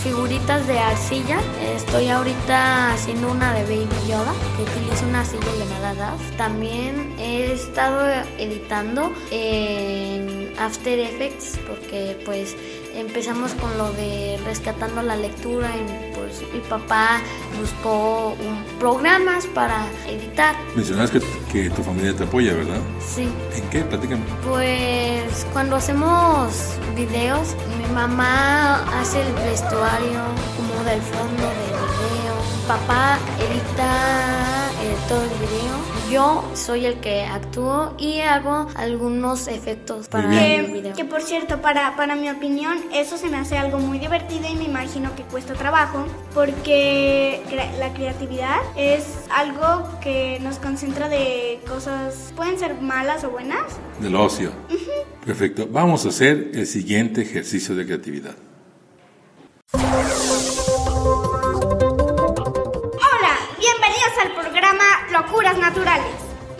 figuritas 0.03 0.67
de 0.67 0.79
arcilla. 0.79 1.37
Estoy 1.75 2.09
ahorita 2.09 2.93
haciendo 2.93 3.31
una 3.31 3.53
de 3.53 3.63
Baby 3.63 3.95
Yoda, 4.07 4.33
que 4.57 4.63
utiliza 4.63 5.05
una 5.05 5.21
arcilla 5.21 5.45
llamada 5.59 5.93
DAF. 5.95 6.21
También 6.37 7.13
he 7.19 7.51
estado 7.53 8.07
editando 8.37 9.13
en 9.31 10.53
After 10.59 10.99
Effects 10.99 11.59
porque 11.67 12.17
pues 12.25 12.55
empezamos 12.95 13.53
con 13.53 13.77
lo 13.77 13.91
de 13.93 14.39
rescatando 14.45 15.01
la 15.01 15.15
lectura 15.15 15.69
y 15.69 16.13
pues 16.15 16.41
mi 16.53 16.59
papá 16.61 17.21
buscó 17.59 18.29
un- 18.39 18.61
programas 18.79 19.45
para 19.47 19.85
editar. 20.07 20.55
Mencionabas 20.75 21.11
que, 21.11 21.21
que 21.51 21.69
tu 21.69 21.83
familia 21.83 22.15
te 22.15 22.23
apoya, 22.23 22.53
¿verdad? 22.53 22.79
Sí. 22.99 23.29
¿En 23.55 23.69
qué? 23.69 23.81
Platícame. 23.81 24.23
Pues 24.47 25.45
cuando 25.51 25.75
hacemos 25.75 26.53
videos, 26.95 27.55
mi 27.77 27.93
mamá 27.93 28.83
hace 28.99 29.21
el 29.21 29.33
vestuario 29.33 30.21
como 30.55 30.83
del 30.85 31.01
fondo 31.01 31.43
del 31.43 31.73
video. 31.99 32.35
Mi 32.57 32.67
papá 32.67 33.19
edita 33.37 34.69
eh, 34.81 34.95
todo 35.09 35.23
el 35.23 35.29
video. 35.29 35.90
Yo 36.11 36.43
soy 36.55 36.85
el 36.85 36.95
que 36.99 37.23
actúo 37.23 37.93
y 37.97 38.19
hago 38.19 38.67
algunos 38.75 39.47
efectos 39.47 40.09
para 40.09 40.27
bien. 40.27 40.43
el 40.43 40.65
Que, 40.65 40.73
video. 40.73 40.93
que, 40.95 41.05
por 41.05 41.21
cierto, 41.21 41.61
para, 41.61 41.95
para 41.95 42.15
mi 42.15 42.29
opinión, 42.29 42.77
eso 42.93 43.17
se 43.17 43.29
me 43.29 43.37
hace 43.37 43.57
algo 43.57 43.79
muy 43.79 43.97
divertido 43.97 44.47
y 44.51 44.55
me 44.55 44.65
imagino 44.65 45.15
que 45.15 45.23
cuesta 45.23 45.53
trabajo 45.53 46.05
porque 46.33 47.41
cre- 47.49 47.77
la 47.79 47.93
creatividad 47.93 48.59
es 48.75 49.05
algo 49.29 49.87
que 50.01 50.39
nos 50.41 50.57
concentra 50.57 51.07
de 51.07 51.61
cosas, 51.67 52.33
pueden 52.35 52.59
ser 52.59 52.81
malas 52.81 53.23
o 53.23 53.29
buenas. 53.29 53.63
Del 54.01 54.15
ocio. 54.15 54.51
Perfecto. 55.25 55.67
Vamos 55.71 56.05
a 56.05 56.09
hacer 56.09 56.51
el 56.53 56.67
siguiente 56.67 57.21
ejercicio 57.21 57.73
de 57.75 57.85
creatividad. 57.85 58.35
Locuras 65.11 65.57
Naturales. 65.57 66.05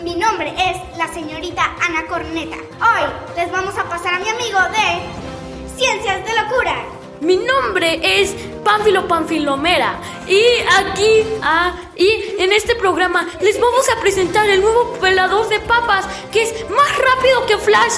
Mi 0.02 0.14
nombre 0.14 0.52
es 0.58 0.98
la 0.98 1.08
señorita 1.08 1.74
Ana 1.80 2.06
Corneta. 2.06 2.56
Hoy 2.56 3.10
les 3.34 3.50
vamos 3.50 3.78
a 3.78 3.84
pasar 3.84 4.14
a 4.14 4.18
mi 4.18 4.28
amigo 4.28 4.58
de 4.70 5.78
Ciencias 5.78 6.22
de 6.22 6.34
Locura. 6.34 6.84
Mi 7.22 7.36
nombre 7.36 7.98
es 8.02 8.34
Pánfilo 8.62 9.08
Panfilomera 9.08 9.94
y 10.28 10.42
aquí 10.76 11.24
ah, 11.42 11.72
y 11.96 12.34
en 12.38 12.52
este 12.52 12.74
programa 12.74 13.26
les 13.40 13.58
vamos 13.58 13.88
a 13.88 14.00
presentar 14.02 14.46
el 14.50 14.60
nuevo 14.60 14.98
pelador 15.00 15.48
de 15.48 15.58
papas 15.60 16.04
que 16.30 16.42
es 16.42 16.70
más 16.70 16.98
rápido 16.98 17.46
que 17.46 17.56
Flash. 17.56 17.94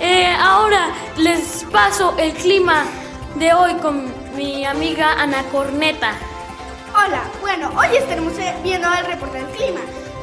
Eh, 0.00 0.34
ahora 0.40 0.88
les 1.18 1.66
paso 1.70 2.14
el 2.16 2.32
clima 2.32 2.84
de 3.34 3.52
hoy 3.52 3.74
con 3.74 4.10
mi 4.34 4.64
amiga 4.64 5.12
Ana 5.20 5.42
Corneta. 5.52 6.14
Hola, 7.00 7.22
bueno, 7.40 7.70
hoy 7.76 7.96
estaremos 7.96 8.36
eh, 8.40 8.52
viendo 8.60 8.88
el 8.92 9.06
reporte 9.06 9.38
del 9.38 9.46
clima. 9.50 9.80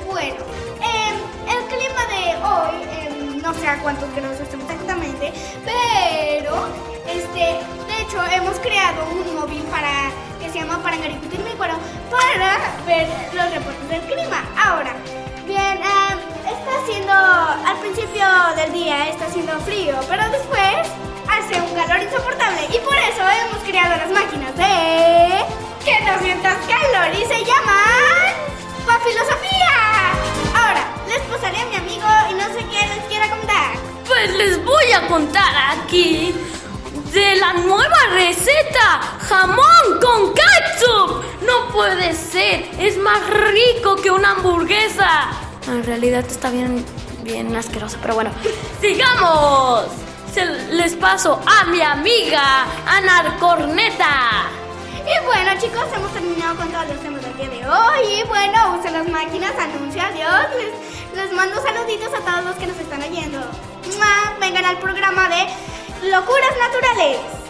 Bueno, 0.07 0.43
em, 0.81 1.15
el 1.47 1.63
clima 1.67 2.01
de 2.11 2.35
hoy, 2.43 2.75
em, 2.91 3.41
no 3.41 3.53
sé 3.53 3.65
a 3.65 3.79
cuántos 3.79 4.13
grados 4.13 4.41
estemos 4.41 4.69
exactamente, 4.69 5.31
pero, 5.63 6.67
este, 7.07 7.63
de 7.87 8.01
hecho, 8.01 8.21
hemos 8.29 8.59
creado 8.59 9.07
un 9.09 9.35
móvil 9.35 9.63
para 9.71 10.11
que 10.37 10.49
se 10.51 10.59
llama 10.59 10.83
Parangaricutirimícuaro 10.83 11.75
para 12.11 12.57
ver 12.85 13.07
los 13.33 13.51
reportes 13.53 13.89
del 13.89 14.01
clima. 14.01 14.43
Ahora, 14.57 14.95
bien, 15.47 15.79
em, 15.79 16.19
está 16.43 16.71
haciendo, 16.83 17.13
al 17.13 17.77
principio 17.79 18.25
del 18.57 18.73
día 18.73 19.07
está 19.07 19.27
haciendo 19.27 19.57
frío, 19.61 19.95
pero 20.09 20.29
después 20.29 20.91
hace 21.29 21.61
un 21.61 21.73
calor 21.73 22.03
insoportable 22.03 22.65
y 22.65 22.79
por 22.79 22.97
eso 22.97 23.21
hemos 23.21 23.63
creado 23.63 23.95
las 23.95 24.11
máquinas 24.11 24.53
de 24.57 25.64
que 25.85 26.01
no 26.01 26.19
sientas 26.19 26.57
calor 26.67 27.13
y 27.13 27.25
se 27.25 27.45
llaman 27.45 28.15
Filosofía. 29.03 30.13
Ahora, 30.55 30.83
les 31.07 31.21
pasaré 31.23 31.61
a 31.61 31.65
mi 31.67 31.75
amigo 31.75 32.07
y 32.31 32.33
no 32.33 32.45
sé 32.47 32.65
qué 32.71 32.87
les 32.87 33.05
quiera 33.07 33.29
contar. 33.29 33.75
Pues 34.07 34.33
les 34.33 34.65
voy 34.65 34.91
a 34.93 35.05
contar 35.07 35.53
aquí 35.77 36.33
de 37.13 37.35
la 37.35 37.53
nueva 37.53 37.99
receta 38.13 39.01
jamón 39.29 39.99
con 40.01 40.33
ketchup. 40.33 41.23
No 41.45 41.71
puede 41.71 42.15
ser, 42.15 42.67
es 42.79 42.97
más 42.97 43.21
rico 43.29 43.95
que 43.97 44.09
una 44.09 44.31
hamburguesa. 44.31 45.29
En 45.67 45.83
realidad 45.83 46.25
está 46.27 46.49
bien, 46.49 46.83
bien 47.21 47.55
asqueroso, 47.55 47.99
pero 48.01 48.15
bueno, 48.15 48.31
sigamos. 48.81 49.85
Se 50.33 50.45
les 50.45 50.95
paso 50.95 51.39
a 51.45 51.65
mi 51.65 51.81
amiga 51.81 52.65
Ana 52.87 53.37
Corneta. 53.39 54.64
Y 55.05 55.25
bueno 55.25 55.51
chicos, 55.59 55.85
hemos 55.95 56.11
terminado 56.13 56.55
con 56.55 56.71
todos 56.71 56.87
los 56.87 56.99
temas 56.99 57.21
del 57.21 57.37
día 57.37 57.49
de 57.49 57.67
hoy. 57.67 58.21
Y 58.21 58.23
bueno, 58.27 58.77
usen 58.79 58.93
las 58.93 59.07
máquinas, 59.07 59.53
anuncia, 59.57 60.07
adiós. 60.07 60.47
Les, 60.57 61.15
les 61.23 61.31
mando 61.33 61.61
saluditos 61.61 62.11
a 62.11 62.19
todos 62.19 62.43
los 62.45 62.55
que 62.55 62.65
nos 62.65 62.77
están 62.79 63.03
oyendo. 63.03 63.37
¡Mua! 63.37 64.37
Vengan 64.39 64.65
al 64.65 64.79
programa 64.79 65.29
de 65.29 66.09
Locuras 66.09 66.57
Naturales. 66.59 67.44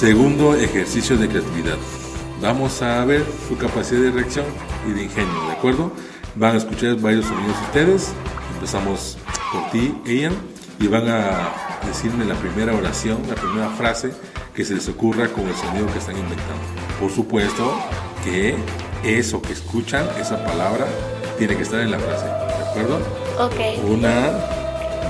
Segundo 0.00 0.54
ejercicio 0.54 1.18
de 1.18 1.28
creatividad. 1.28 1.76
Vamos 2.40 2.80
a 2.80 3.04
ver 3.04 3.22
su 3.46 3.58
capacidad 3.58 4.00
de 4.00 4.10
reacción 4.10 4.46
y 4.88 4.92
de 4.92 5.02
ingenio, 5.02 5.44
¿de 5.46 5.52
acuerdo? 5.52 5.92
Van 6.36 6.54
a 6.54 6.56
escuchar 6.56 6.96
varios 6.96 7.26
sonidos 7.26 7.54
ustedes. 7.66 8.12
Empezamos 8.54 9.18
por 9.52 9.70
ti, 9.70 9.94
Ian, 10.06 10.32
y 10.78 10.86
van 10.86 11.06
a 11.06 11.52
decirme 11.86 12.24
la 12.24 12.34
primera 12.36 12.74
oración, 12.74 13.18
la 13.28 13.34
primera 13.34 13.68
frase 13.68 14.10
que 14.54 14.64
se 14.64 14.72
les 14.72 14.88
ocurra 14.88 15.28
con 15.28 15.46
el 15.46 15.54
sonido 15.54 15.86
que 15.92 15.98
están 15.98 16.16
inventando. 16.16 16.62
Por 16.98 17.10
supuesto 17.10 17.78
que 18.24 18.54
eso 19.04 19.42
que 19.42 19.52
escuchan, 19.52 20.06
esa 20.18 20.42
palabra, 20.46 20.86
tiene 21.36 21.56
que 21.56 21.62
estar 21.62 21.78
en 21.78 21.90
la 21.90 21.98
frase, 21.98 22.24
¿de 22.24 22.70
acuerdo? 22.70 23.00
Ok. 23.38 23.84
Una, 23.86 24.30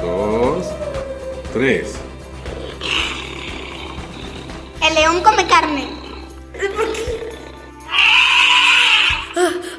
dos, 0.02 0.66
tres. 1.52 1.94
El 4.90 4.96
león 4.96 5.22
come 5.22 5.46
carne. 5.46 5.88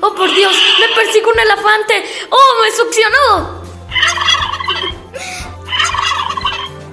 ¡Oh, 0.01 0.15
por 0.15 0.33
Dios! 0.33 0.55
¡Me 0.79 0.95
persigue 0.95 1.25
un 1.25 1.37
elefante! 1.37 2.05
¡Oh, 2.29 2.61
me 2.61 2.71
succionó! 2.71 3.61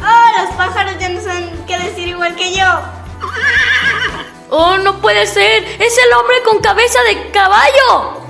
Oh, 0.02 0.42
los 0.42 0.56
pájaros 0.56 0.98
ya 0.98 1.10
no 1.10 1.20
saben 1.20 1.64
qué 1.68 1.78
decir 1.78 2.08
igual 2.08 2.34
que 2.34 2.56
yo. 2.56 2.66
¡Oh, 4.50 4.78
no 4.78 5.00
puede 5.00 5.24
ser! 5.24 5.62
¡Es 5.80 5.96
el 5.96 6.12
hombre 6.14 6.42
con 6.42 6.58
cabeza 6.58 7.00
de 7.04 7.30
caballo! 7.30 8.20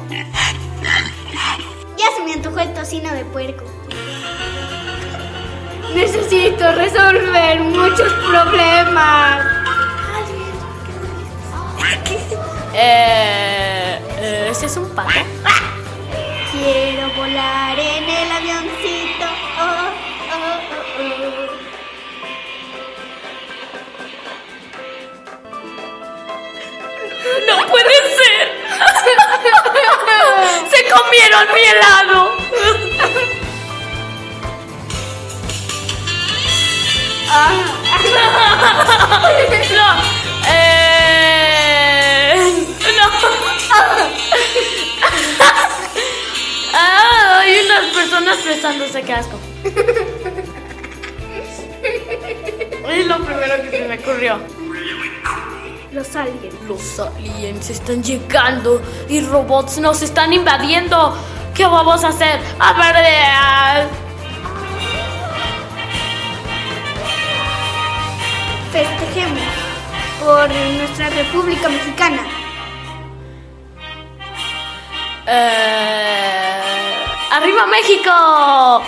Ya 1.97 2.11
se 2.15 2.23
me 2.27 2.35
antojó 2.35 2.61
el 2.61 2.75
tocino 2.75 3.11
de 3.15 3.25
puerco. 3.25 3.65
Necesito 5.95 6.73
resolver 6.73 7.61
muchos 7.61 8.13
problemas. 8.13 9.59
Eh, 12.81 13.99
eh, 14.21 14.49
¿Ese 14.51 14.67
es 14.67 14.77
un 14.77 14.89
pato? 14.95 15.09
Quiero 16.53 17.09
volar 17.15 17.79
en 17.79 18.05
el 18.09 18.31
avioncito. 18.31 19.25
Oh, 19.59 19.89
oh, 20.31 20.61
oh, 20.99 21.03
oh. 21.03 21.59
¡No 27.49 27.57
puede 27.67 27.95
ser! 28.17 28.47
¡Se 30.71 30.81
comieron 30.89 31.47
mi 31.55 31.63
helado! 31.63 32.19
No, 39.75 39.89
eh, 40.49 41.38
personas 48.09 48.45
besándose, 48.45 49.03
qué 49.03 49.13
asco. 49.13 49.39
Es 52.89 53.07
lo 53.07 53.19
primero 53.19 53.63
que 53.63 53.71
se 53.71 53.87
me 53.87 53.99
ocurrió. 53.99 54.39
Los 55.93 56.17
aliens. 56.17 56.55
Los 56.67 56.99
aliens 57.01 57.69
están 57.71 58.03
llegando 58.03 58.81
y 59.09 59.21
robots 59.21 59.79
nos 59.79 60.01
están 60.01 60.33
invadiendo. 60.33 61.15
¿Qué 61.55 61.67
vamos 61.67 62.03
a 62.05 62.09
hacer? 62.09 62.41
A 62.59 62.73
ver, 62.73 63.89
Festejemos 68.73 69.43
por 70.25 70.49
nuestra 70.51 71.11
República 71.11 71.69
Mexicana. 71.69 72.23
eh, 75.27 76.08
¡Arriba 77.39 77.67
México! 77.69 78.83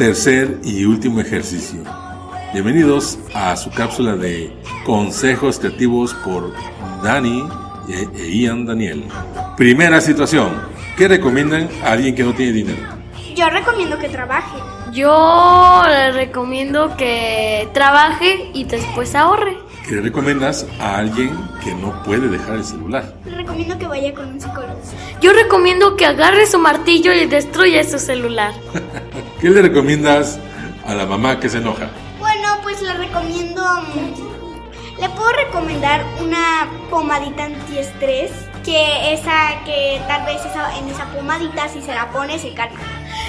Tercer 0.00 0.58
y 0.64 0.86
último 0.86 1.20
ejercicio. 1.20 1.82
Bienvenidos 2.54 3.18
a 3.34 3.54
su 3.54 3.70
cápsula 3.70 4.16
de 4.16 4.50
consejos 4.86 5.58
creativos 5.58 6.14
por 6.24 6.54
Dani 7.02 7.46
e, 7.86 8.08
e 8.18 8.30
Ian 8.30 8.64
Daniel. 8.64 9.04
Primera 9.58 10.00
situación. 10.00 10.58
¿Qué 10.96 11.06
recomiendan 11.06 11.68
a 11.84 11.92
alguien 11.92 12.14
que 12.14 12.24
no 12.24 12.32
tiene 12.32 12.52
dinero? 12.52 12.78
Yo 13.36 13.50
recomiendo 13.50 13.98
que 13.98 14.08
trabaje. 14.08 14.56
Yo 14.90 15.82
le 15.86 16.12
recomiendo 16.12 16.96
que 16.96 17.68
trabaje 17.74 18.50
y 18.54 18.64
después 18.64 19.14
ahorre. 19.14 19.58
¿Qué 19.86 20.00
recomiendas 20.00 20.66
a 20.80 20.96
alguien 20.96 21.36
que 21.62 21.74
no 21.74 22.02
puede 22.04 22.28
dejar 22.28 22.56
el 22.56 22.64
celular? 22.64 23.19
Recomiendo 23.36 23.78
que 23.78 23.86
vaya 23.86 24.14
con 24.14 24.28
un 24.28 24.40
psicólogo. 24.40 24.78
Yo 25.20 25.32
recomiendo 25.32 25.96
que 25.96 26.06
agarre 26.06 26.46
su 26.46 26.58
martillo 26.58 27.12
y 27.12 27.26
destruya 27.26 27.84
su 27.84 27.98
celular. 27.98 28.52
¿Qué 29.40 29.48
le 29.50 29.62
recomiendas 29.62 30.38
a 30.86 30.94
la 30.94 31.06
mamá 31.06 31.40
que 31.40 31.48
se 31.48 31.58
enoja? 31.58 31.88
Bueno, 32.18 32.58
pues 32.62 32.80
le 32.82 32.92
recomiendo... 32.94 33.62
mm, 33.62 35.00
Le 35.00 35.08
puedo 35.10 35.32
recomendar 35.32 36.04
una 36.20 36.68
pomadita 36.90 37.44
antiestrés, 37.44 38.30
que 38.64 39.14
esa, 39.14 39.62
que 39.64 40.00
tal 40.06 40.26
vez 40.26 40.36
esa- 40.44 40.76
en 40.78 40.88
esa 40.88 41.06
pomadita 41.06 41.68
si 41.68 41.80
se 41.80 41.94
la 41.94 42.10
pone 42.10 42.38
se 42.38 42.52
calma. 42.52 42.78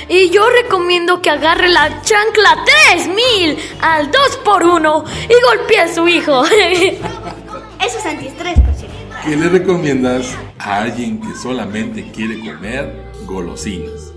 Y 0.09 0.29
yo 0.31 0.49
recomiendo 0.49 1.21
que 1.21 1.29
agarre 1.29 1.69
la 1.69 2.01
chancla 2.01 2.57
3000 2.89 3.57
al 3.81 4.11
2x1 4.11 5.05
y 5.29 5.33
golpee 5.57 5.79
a 5.79 5.93
su 5.93 6.07
hijo. 6.09 6.43
Eso 7.85 7.97
es 7.97 8.05
antiestrés. 8.05 8.30
¿Qué 9.23 9.35
le 9.35 9.49
recomiendas 9.49 10.35
a 10.57 10.81
alguien 10.81 11.21
que 11.21 11.35
solamente 11.35 12.09
quiere 12.11 12.39
comer 12.39 13.05
golosinas? 13.25 14.13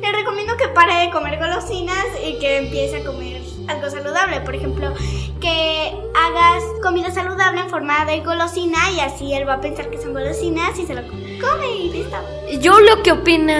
Le 0.00 0.12
recomiendo 0.12 0.56
que 0.56 0.68
pare 0.68 1.04
de 1.04 1.10
comer 1.10 1.38
golosinas 1.38 2.06
y 2.26 2.38
que 2.38 2.56
empiece 2.56 2.96
a 2.96 3.04
comer 3.04 3.42
algo 3.68 3.90
saludable. 3.90 4.40
Por 4.40 4.54
ejemplo, 4.54 4.94
que 5.38 5.92
hagas 6.16 6.64
comida 6.82 7.10
saludable 7.10 7.60
en 7.60 7.68
forma 7.68 8.06
de 8.06 8.20
golosina 8.20 8.78
y 8.96 9.00
así 9.00 9.34
él 9.34 9.46
va 9.46 9.54
a 9.54 9.60
pensar 9.60 9.90
que 9.90 10.00
son 10.00 10.14
golosinas 10.14 10.78
y 10.78 10.86
se 10.86 10.94
lo 10.94 11.02
come 11.02 11.70
y 11.78 11.90
listo. 11.90 12.16
Yo 12.62 12.80
lo 12.80 13.02
que 13.02 13.12
opino 13.12 13.52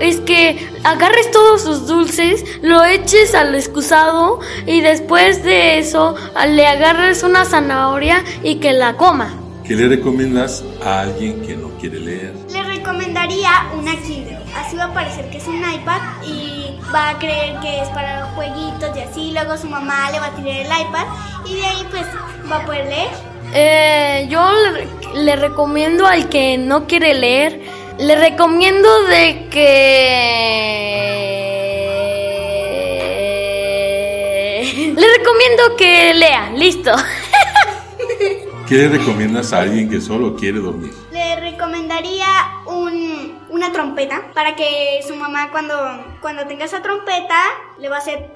es 0.00 0.20
que 0.20 0.68
agarres 0.84 1.30
todos 1.30 1.62
sus 1.62 1.86
dulces, 1.86 2.44
lo 2.60 2.84
eches 2.84 3.34
al 3.34 3.54
excusado 3.54 4.40
y 4.66 4.82
después 4.82 5.42
de 5.42 5.78
eso 5.78 6.14
le 6.46 6.66
agarres 6.66 7.22
una 7.22 7.46
zanahoria 7.46 8.22
y 8.42 8.56
que 8.56 8.72
la 8.72 8.98
coma. 8.98 9.40
¿Qué 9.64 9.74
le 9.74 9.88
recomiendas 9.88 10.62
a 10.84 11.00
alguien 11.00 11.40
que 11.40 11.56
no 11.56 11.70
quiere 11.78 11.98
leer? 11.98 12.34
Le 12.50 12.62
recomendaría 12.64 13.70
una 13.74 13.92
Kindle. 14.02 14.38
Así 14.54 14.76
va 14.76 14.84
a 14.84 14.92
parecer 14.92 15.30
que 15.30 15.38
es 15.38 15.46
un 15.48 15.56
iPad 15.56 16.02
y 16.22 16.78
va 16.94 17.08
a 17.08 17.18
creer 17.18 17.58
que 17.60 17.80
es 17.80 17.88
para 17.88 18.26
jueguitos 18.34 18.94
y 18.94 19.00
así. 19.00 19.30
Luego 19.32 19.56
su 19.56 19.66
mamá 19.66 20.10
le 20.10 20.20
va 20.20 20.26
a 20.26 20.36
tirar 20.36 20.52
el 20.52 20.66
iPad 20.66 21.06
y 21.46 21.54
de 21.54 21.64
ahí 21.64 21.86
pues 21.90 22.04
va 22.50 22.56
a 22.56 22.66
poder 22.66 22.84
leer. 22.88 23.08
Eh, 23.54 24.26
yo 24.28 24.46
le, 24.52 24.86
le 25.22 25.36
recomiendo 25.36 26.06
al 26.06 26.28
que 26.28 26.58
no 26.58 26.86
quiere 26.86 27.14
leer, 27.14 27.62
le 27.98 28.16
recomiendo 28.16 29.04
de 29.04 29.48
que... 29.50 30.74
Le 34.94 35.18
recomiendo 35.18 35.76
que 35.76 36.14
lea, 36.14 36.50
listo. 36.54 36.92
¿Qué 38.68 38.76
le 38.76 38.88
recomiendas 38.88 39.52
a 39.52 39.60
alguien 39.60 39.90
que 39.90 40.00
solo 40.00 40.34
quiere 40.36 40.58
dormir? 40.58 40.92
Le 41.12 41.36
recomendaría 41.38 42.26
un- 42.66 43.38
una 43.50 43.70
trompeta 43.72 44.22
para 44.32 44.56
que 44.56 45.00
su 45.06 45.14
mamá 45.14 45.50
cuando, 45.50 45.74
cuando 46.22 46.46
tenga 46.46 46.64
esa 46.64 46.80
trompeta 46.82 47.36
le 47.78 47.88
va 47.90 47.96
a 47.96 47.98
hacer 47.98 48.32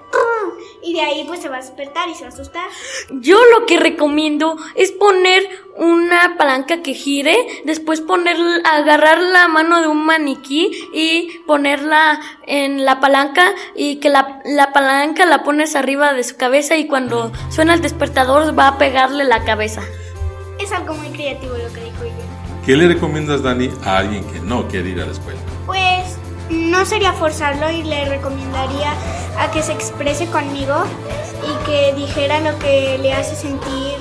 y 0.82 0.92
de 0.92 1.00
ahí 1.00 1.24
pues 1.26 1.40
se 1.40 1.48
va 1.48 1.56
a 1.56 1.60
despertar 1.60 2.08
y 2.10 2.14
se 2.14 2.22
va 2.22 2.30
a 2.30 2.32
asustar. 2.32 2.68
Yo 3.10 3.38
lo 3.58 3.64
que 3.66 3.78
recomiendo 3.78 4.56
es 4.74 4.92
poner 4.92 5.42
una 5.76 6.36
palanca 6.36 6.82
que 6.82 6.92
gire, 6.94 7.34
después 7.64 8.00
poner, 8.02 8.36
agarrar 8.64 9.20
la 9.20 9.48
mano 9.48 9.80
de 9.80 9.88
un 9.88 10.04
maniquí 10.04 10.70
y 10.92 11.38
ponerla 11.46 12.20
en 12.46 12.84
la 12.84 13.00
palanca 13.00 13.52
y 13.76 13.96
que 13.96 14.10
la, 14.10 14.40
la 14.44 14.72
palanca 14.72 15.24
la 15.26 15.42
pones 15.42 15.74
arriba 15.74 16.12
de 16.12 16.22
su 16.24 16.36
cabeza 16.36 16.76
y 16.76 16.86
cuando 16.86 17.32
suena 17.50 17.74
el 17.74 17.80
despertador 17.80 18.56
va 18.58 18.68
a 18.68 18.78
pegarle 18.78 19.24
la 19.24 19.44
cabeza. 19.44 19.82
Es 20.68 20.74
algo 20.74 20.92
muy 20.92 21.08
creativo 21.08 21.54
lo 21.54 21.72
que 21.72 21.82
dijo 21.82 22.04
ella. 22.04 22.62
¿Qué 22.66 22.76
le 22.76 22.88
recomiendas, 22.88 23.42
Dani, 23.42 23.70
a 23.86 23.96
alguien 23.96 24.22
que 24.24 24.38
no 24.40 24.68
quiere 24.68 24.90
ir 24.90 25.00
a 25.00 25.06
la 25.06 25.12
escuela? 25.12 25.40
Pues 25.64 26.18
no 26.50 26.84
sería 26.84 27.14
forzarlo 27.14 27.70
y 27.70 27.84
le 27.84 28.04
recomendaría 28.04 28.92
a 29.38 29.50
que 29.50 29.62
se 29.62 29.72
exprese 29.72 30.26
conmigo 30.26 30.74
y 31.42 31.64
que 31.64 31.94
dijera 31.94 32.40
lo 32.40 32.58
que 32.58 32.98
le 32.98 33.14
hace 33.14 33.34
sentir 33.34 33.94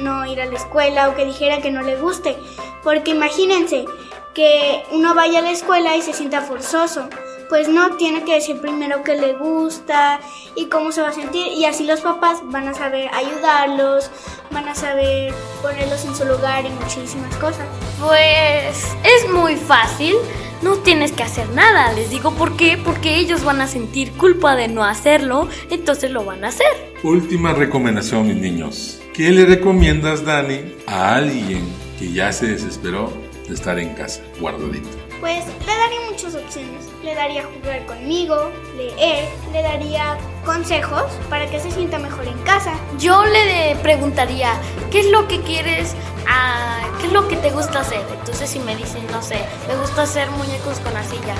no 0.00 0.24
ir 0.26 0.40
a 0.40 0.46
la 0.46 0.54
escuela 0.54 1.08
o 1.08 1.16
que 1.16 1.24
dijera 1.24 1.60
que 1.60 1.72
no 1.72 1.82
le 1.82 1.96
guste. 1.96 2.38
Porque 2.84 3.10
imagínense 3.10 3.86
que 4.32 4.84
uno 4.92 5.12
vaya 5.12 5.40
a 5.40 5.42
la 5.42 5.50
escuela 5.50 5.96
y 5.96 6.02
se 6.02 6.12
sienta 6.12 6.40
forzoso. 6.40 7.08
Pues 7.48 7.68
no, 7.68 7.96
tiene 7.96 8.24
que 8.24 8.34
decir 8.34 8.60
primero 8.60 9.02
que 9.02 9.14
le 9.14 9.34
gusta 9.34 10.20
y 10.56 10.66
cómo 10.66 10.90
se 10.90 11.02
va 11.02 11.08
a 11.08 11.12
sentir. 11.12 11.46
Y 11.46 11.64
así 11.64 11.84
los 11.84 12.00
papás 12.00 12.40
van 12.44 12.68
a 12.68 12.74
saber 12.74 13.08
ayudarlos, 13.14 14.10
van 14.50 14.68
a 14.68 14.74
saber 14.74 15.32
ponerlos 15.62 16.04
en 16.04 16.14
su 16.14 16.24
lugar 16.24 16.64
y 16.66 16.70
muchísimas 16.70 17.34
cosas. 17.36 17.66
Pues 18.00 18.96
es 19.04 19.30
muy 19.32 19.56
fácil, 19.56 20.14
no 20.62 20.76
tienes 20.78 21.12
que 21.12 21.22
hacer 21.22 21.48
nada, 21.50 21.92
les 21.92 22.10
digo 22.10 22.32
por 22.32 22.56
qué, 22.56 22.78
porque 22.82 23.16
ellos 23.16 23.44
van 23.44 23.60
a 23.60 23.66
sentir 23.66 24.12
culpa 24.12 24.56
de 24.56 24.68
no 24.68 24.84
hacerlo, 24.84 25.48
entonces 25.70 26.10
lo 26.10 26.24
van 26.24 26.44
a 26.44 26.48
hacer. 26.48 26.66
Última 27.02 27.52
recomendación, 27.52 28.26
mis 28.26 28.36
niños. 28.36 29.00
¿Qué 29.14 29.30
le 29.30 29.46
recomiendas, 29.46 30.24
Dani, 30.24 30.74
a 30.86 31.14
alguien 31.14 31.62
que 31.98 32.12
ya 32.12 32.32
se 32.32 32.48
desesperó 32.48 33.12
de 33.48 33.54
estar 33.54 33.78
en 33.78 33.94
casa, 33.94 34.22
guardadito? 34.40 35.05
Pues 35.20 35.44
le 35.46 35.76
daría 35.76 36.00
muchas 36.10 36.34
opciones. 36.34 36.88
Le 37.02 37.14
daría 37.14 37.44
jugar 37.44 37.86
conmigo, 37.86 38.50
leer, 38.76 39.28
le 39.52 39.62
daría 39.62 40.18
consejos 40.46 41.02
para 41.28 41.50
que 41.50 41.60
se 41.60 41.70
sienta 41.70 41.98
mejor 41.98 42.26
en 42.26 42.38
casa. 42.38 42.72
Yo 42.98 43.24
le 43.26 43.76
preguntaría, 43.82 44.52
¿qué 44.90 45.00
es 45.00 45.10
lo 45.10 45.28
que 45.28 45.40
quieres? 45.40 45.94
Ah, 46.26 46.78
¿Qué 47.00 47.08
es 47.08 47.12
lo 47.12 47.28
que 47.28 47.36
te 47.36 47.50
gusta 47.50 47.80
hacer? 47.80 48.00
Entonces 48.18 48.48
si 48.48 48.58
me 48.60 48.74
dicen, 48.74 49.02
no 49.12 49.20
sé, 49.20 49.38
me 49.68 49.76
gusta 49.76 50.02
hacer 50.02 50.30
muñecos 50.30 50.78
con 50.80 50.96
arcilla, 50.96 51.34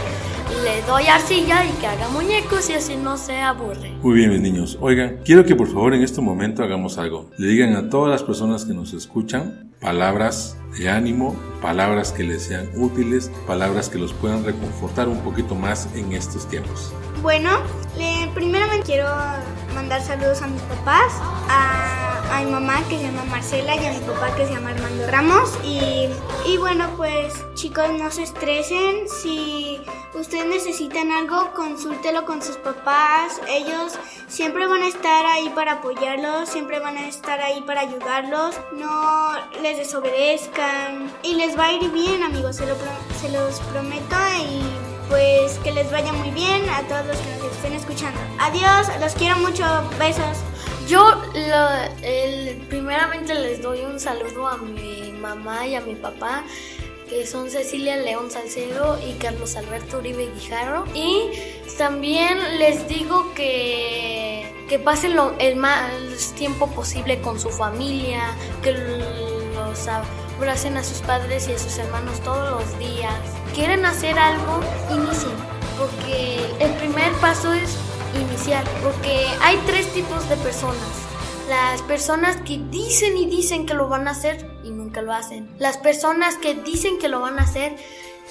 le 0.65 0.83
doy 0.83 1.07
arcilla 1.07 1.65
y 1.65 1.71
que 1.81 1.87
haga 1.87 2.09
muñecos 2.09 2.69
y 2.69 2.75
así 2.75 2.97
no 2.97 3.17
se 3.17 3.41
aburre. 3.41 3.93
Muy 4.03 4.15
bien, 4.17 4.31
mis 4.31 4.41
niños. 4.41 4.77
Oigan, 4.81 5.21
quiero 5.25 5.45
que 5.45 5.57
por 5.57 5.69
favor 5.69 5.95
en 5.95 6.03
este 6.03 6.21
momento 6.21 6.63
hagamos 6.63 6.99
algo. 6.99 7.31
Le 7.39 7.47
digan 7.49 7.75
a 7.75 7.89
todas 7.89 8.11
las 8.11 8.23
personas 8.23 8.65
que 8.65 8.75
nos 8.75 8.93
escuchan 8.93 9.73
palabras 9.81 10.57
de 10.79 10.91
ánimo, 10.91 11.37
palabras 11.63 12.13
que 12.13 12.25
les 12.25 12.43
sean 12.43 12.69
útiles, 12.75 13.31
palabras 13.47 13.89
que 13.89 13.99
los 13.99 14.13
puedan 14.13 14.45
reconfortar 14.45 15.09
un 15.09 15.21
poquito 15.21 15.55
más 15.55 15.89
en 15.95 16.13
estos 16.13 16.49
tiempos. 16.49 16.93
Bueno, 17.27 17.59
le, 17.97 18.31
primeramente 18.35 18.87
quiero 18.87 19.09
mandar 19.75 20.01
saludos 20.01 20.43
a 20.43 20.47
mis 20.47 20.63
papás, 20.63 21.13
a, 21.51 22.41
mi 22.45 22.53
mamá 22.53 22.81
que 22.89 22.99
se 22.99 23.03
llama 23.03 23.25
Marcela 23.25 23.75
y 23.75 23.85
a 23.85 23.93
mi 23.95 23.99
papá 23.99 24.33
que 24.37 24.47
se 24.47 24.53
llama 24.53 24.71
Armando 24.71 25.11
Ramos. 25.11 25.59
Y, 25.65 26.09
y 26.47 26.57
bueno, 26.59 26.89
pues 26.97 27.35
chicos, 27.55 27.89
no 27.99 28.13
se 28.13 28.23
estresen. 28.23 29.09
Si 29.09 29.81
ustedes 30.15 30.47
necesitan 30.47 31.11
algo, 31.11 31.53
consúltelo 31.53 32.25
con 32.27 32.43
sus 32.43 32.59
papás. 32.59 33.41
Ellos 33.49 33.99
siempre 34.29 34.69
van 34.69 34.83
a 34.83 34.87
estar 34.87 35.27
ahí 35.27 35.51
para 35.53 35.73
apoyarlos, 35.73 36.49
siempre 36.49 36.79
van 36.79 36.97
a 36.97 37.09
estar 37.09 37.41
ahí 37.41 37.61
para 37.63 37.81
ayudarlos. 37.81 38.55
No 38.77 39.33
les 39.63 39.79
desobedezcan 39.79 41.13
y 41.25 41.35
les 41.35 41.59
va 41.59 41.65
a 41.65 41.73
ir 41.73 41.91
bien, 41.91 42.23
amigos, 42.23 42.55
se, 42.55 42.67
lo 42.67 42.77
se 43.21 43.31
los 43.31 43.59
prometo. 43.73 44.17
Y 44.39 44.86
pues 45.09 45.59
que 45.61 45.73
les 45.73 45.91
vaya 45.91 46.13
muy 46.13 46.31
bien 46.31 46.69
a 46.69 46.83
todos 46.83 47.07
los 47.07 47.17
que 47.17 47.31
nos 47.43 47.53
estén 47.57 47.73
escuchando. 47.75 48.19
Adiós, 48.39 48.89
los 49.01 49.15
quiero 49.15 49.37
mucho, 49.39 49.65
besos. 49.99 50.39
Yo 50.89 51.03
lo- 51.35 52.67
primeramente 52.69 53.35
les 53.35 53.61
doy 53.63 53.81
un 53.81 53.99
saludo 53.99 54.47
a 54.47 54.57
mi 54.57 55.13
mamá 55.13 55.67
y 55.67 55.75
a 55.75 55.81
mi 55.81 55.95
papá, 55.95 56.45
que 57.09 57.27
son 57.27 57.51
Cecilia 57.51 57.97
León 57.97 58.31
Salcedo 58.31 58.99
y 59.05 59.13
Carlos 59.15 59.57
Alberto 59.57 59.99
Uribe 59.99 60.29
Guijarro. 60.35 60.85
Y 60.95 61.31
también 61.79 62.59
les 62.59 62.87
digo 62.89 63.33
que, 63.35 64.53
que 64.69 64.79
pasen 64.79 65.17
el 65.39 65.57
más 65.57 65.91
tiempo 66.37 66.69
posible 66.71 67.21
con 67.21 67.39
su 67.41 67.51
familia, 67.51 68.23
que 68.63 68.73
los 68.73 69.89
abracen 70.39 70.77
a 70.77 70.85
sus 70.85 70.99
padres 70.99 71.49
y 71.49 71.53
a 71.53 71.59
sus 71.59 71.79
hermanos 71.79 72.21
todos 72.21 72.61
los 72.63 72.79
días. 72.79 73.15
¿Quieren 73.57 73.87
hacer 73.87 74.19
algo? 74.19 74.61
Inicien, 74.93 75.33
porque 75.79 76.45
el 76.61 76.73
primer 76.73 77.11
paso 77.23 77.55
es 77.55 77.75
iniciar, 78.15 78.63
porque 78.83 79.27
hay 79.41 79.57
tres 79.65 79.91
tipos 79.95 80.29
de 80.29 80.37
personas. 80.37 80.77
Las 81.49 81.81
personas 81.81 82.37
que 82.43 82.61
dicen 82.71 83.17
y 83.17 83.25
dicen 83.25 83.65
que 83.65 83.73
lo 83.73 83.89
van 83.89 84.09
a 84.09 84.11
hacer 84.11 84.47
y 84.63 84.69
nunca 84.69 85.01
lo 85.01 85.15
hacen. 85.15 85.49
Las 85.59 85.79
personas 85.79 86.35
que 86.35 86.53
dicen 86.53 86.99
que 86.99 87.09
lo 87.09 87.21
van 87.21 87.39
a 87.39 87.45
hacer 87.45 87.77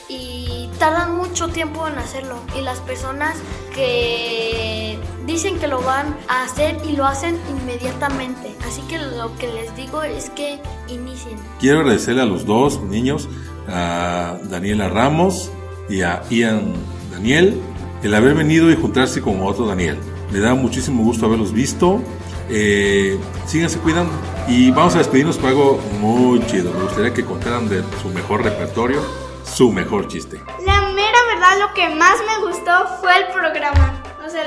y 0.10 0.70
tardan 0.78 1.16
mucho 1.18 1.48
tiempo 1.48 1.88
en 1.88 1.98
hacerlo. 1.98 2.40
Y 2.56 2.62
las 2.62 2.80
personas 2.82 3.36
que 3.74 5.00
dicen 5.26 5.58
que 5.58 5.68
lo 5.68 5.82
van 5.82 6.16
a 6.28 6.44
hacer 6.44 6.78
y 6.88 6.92
lo 6.96 7.04
hacen 7.04 7.40
inmediatamente. 7.50 8.56
Así 8.68 8.82
que 8.84 9.00
lo 9.00 9.36
que 9.38 9.48
les 9.52 9.76
digo 9.76 10.04
es 10.04 10.30
que 10.30 10.60
inicien. 10.88 11.40
Quiero 11.60 11.80
agradecerle 11.80 12.22
a 12.22 12.26
los 12.26 12.46
dos 12.46 12.80
niños, 12.82 13.28
a 13.68 14.38
Daniela 14.44 14.90
Ramos 14.90 15.52
y 15.90 16.02
a 16.02 16.24
Ian 16.30 16.74
Daniel, 17.12 17.60
el 18.04 18.14
haber 18.14 18.36
venido 18.36 18.70
y 18.72 18.76
juntarse 18.76 19.22
con 19.22 19.42
otro 19.42 19.66
Daniel. 19.66 19.98
Me 20.32 20.40
da 20.40 20.54
muchísimo 20.54 21.04
gusto 21.04 21.26
haberlos 21.26 21.54
visto. 21.54 22.02
Eh, 22.50 23.18
síganse 23.48 23.80
cuidando 23.80 24.14
y 24.48 24.70
vamos 24.70 24.94
a 24.96 25.00
despedirnos 25.00 25.38
con 25.38 25.50
algo 25.50 25.80
muy 26.00 26.46
chido. 26.46 26.72
Me 26.74 26.84
gustaría 26.84 27.14
que 27.14 27.26
contaran 27.26 27.68
de 27.70 27.84
su 28.02 28.10
mejor 28.10 28.44
repertorio, 28.44 29.02
su 29.44 29.72
mejor 29.72 30.08
chiste. 30.08 30.42
La 30.66 30.82
mera 30.82 31.18
verdad, 31.34 31.68
lo 31.68 31.74
que 31.74 31.90
más 31.90 32.18
me 32.28 32.48
gustó 32.48 32.72
fue 33.02 33.18
el 33.18 33.34
programa. 33.34 34.05
O 34.26 34.30
sea, 34.30 34.44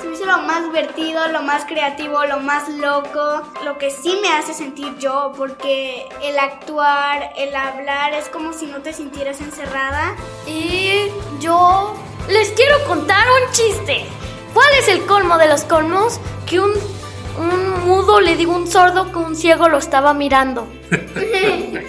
se 0.00 0.08
me 0.08 0.14
hizo 0.14 0.24
lo 0.24 0.38
más 0.42 0.64
divertido, 0.64 1.28
lo 1.28 1.42
más 1.42 1.66
creativo, 1.66 2.24
lo 2.24 2.40
más 2.40 2.70
loco, 2.70 3.42
lo 3.64 3.76
que 3.76 3.90
sí 3.90 4.18
me 4.22 4.30
hace 4.30 4.54
sentir 4.54 4.96
yo, 4.98 5.32
porque 5.36 6.08
el 6.22 6.38
actuar, 6.38 7.30
el 7.36 7.54
hablar, 7.54 8.14
es 8.14 8.30
como 8.30 8.54
si 8.54 8.64
no 8.66 8.78
te 8.78 8.94
sintieras 8.94 9.42
encerrada. 9.42 10.16
Y 10.46 11.08
yo 11.38 11.94
les 12.28 12.48
quiero 12.52 12.82
contar 12.86 13.26
un 13.28 13.52
chiste. 13.52 14.06
¿Cuál 14.54 14.68
es 14.78 14.88
el 14.88 15.04
colmo 15.04 15.36
de 15.36 15.48
los 15.48 15.64
colmos? 15.64 16.18
Que 16.46 16.58
un, 16.60 16.70
un 17.38 17.86
mudo 17.86 18.20
le 18.20 18.36
dijo 18.36 18.52
a 18.52 18.56
un 18.56 18.66
sordo 18.68 19.12
que 19.12 19.18
un 19.18 19.36
ciego 19.36 19.68
lo 19.68 19.76
estaba 19.76 20.14
mirando. 20.14 20.66
Bye. 20.90 21.80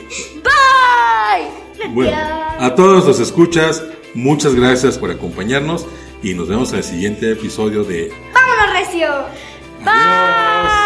Bueno, 1.91 2.17
a 2.59 2.75
todos 2.75 3.05
los 3.05 3.21
escuchas, 3.21 3.83
muchas 4.13 4.53
gracias 4.53 4.97
por 4.97 5.11
acompañarnos 5.11 5.85
y 6.23 6.33
nos 6.33 6.47
vemos 6.47 6.71
en 6.71 6.77
el 6.79 6.83
siguiente 6.83 7.31
episodio 7.31 7.83
de 7.83 8.11
¡Vámonos, 8.33 8.73
Recio! 8.73 9.07
Adiós. 9.85 10.80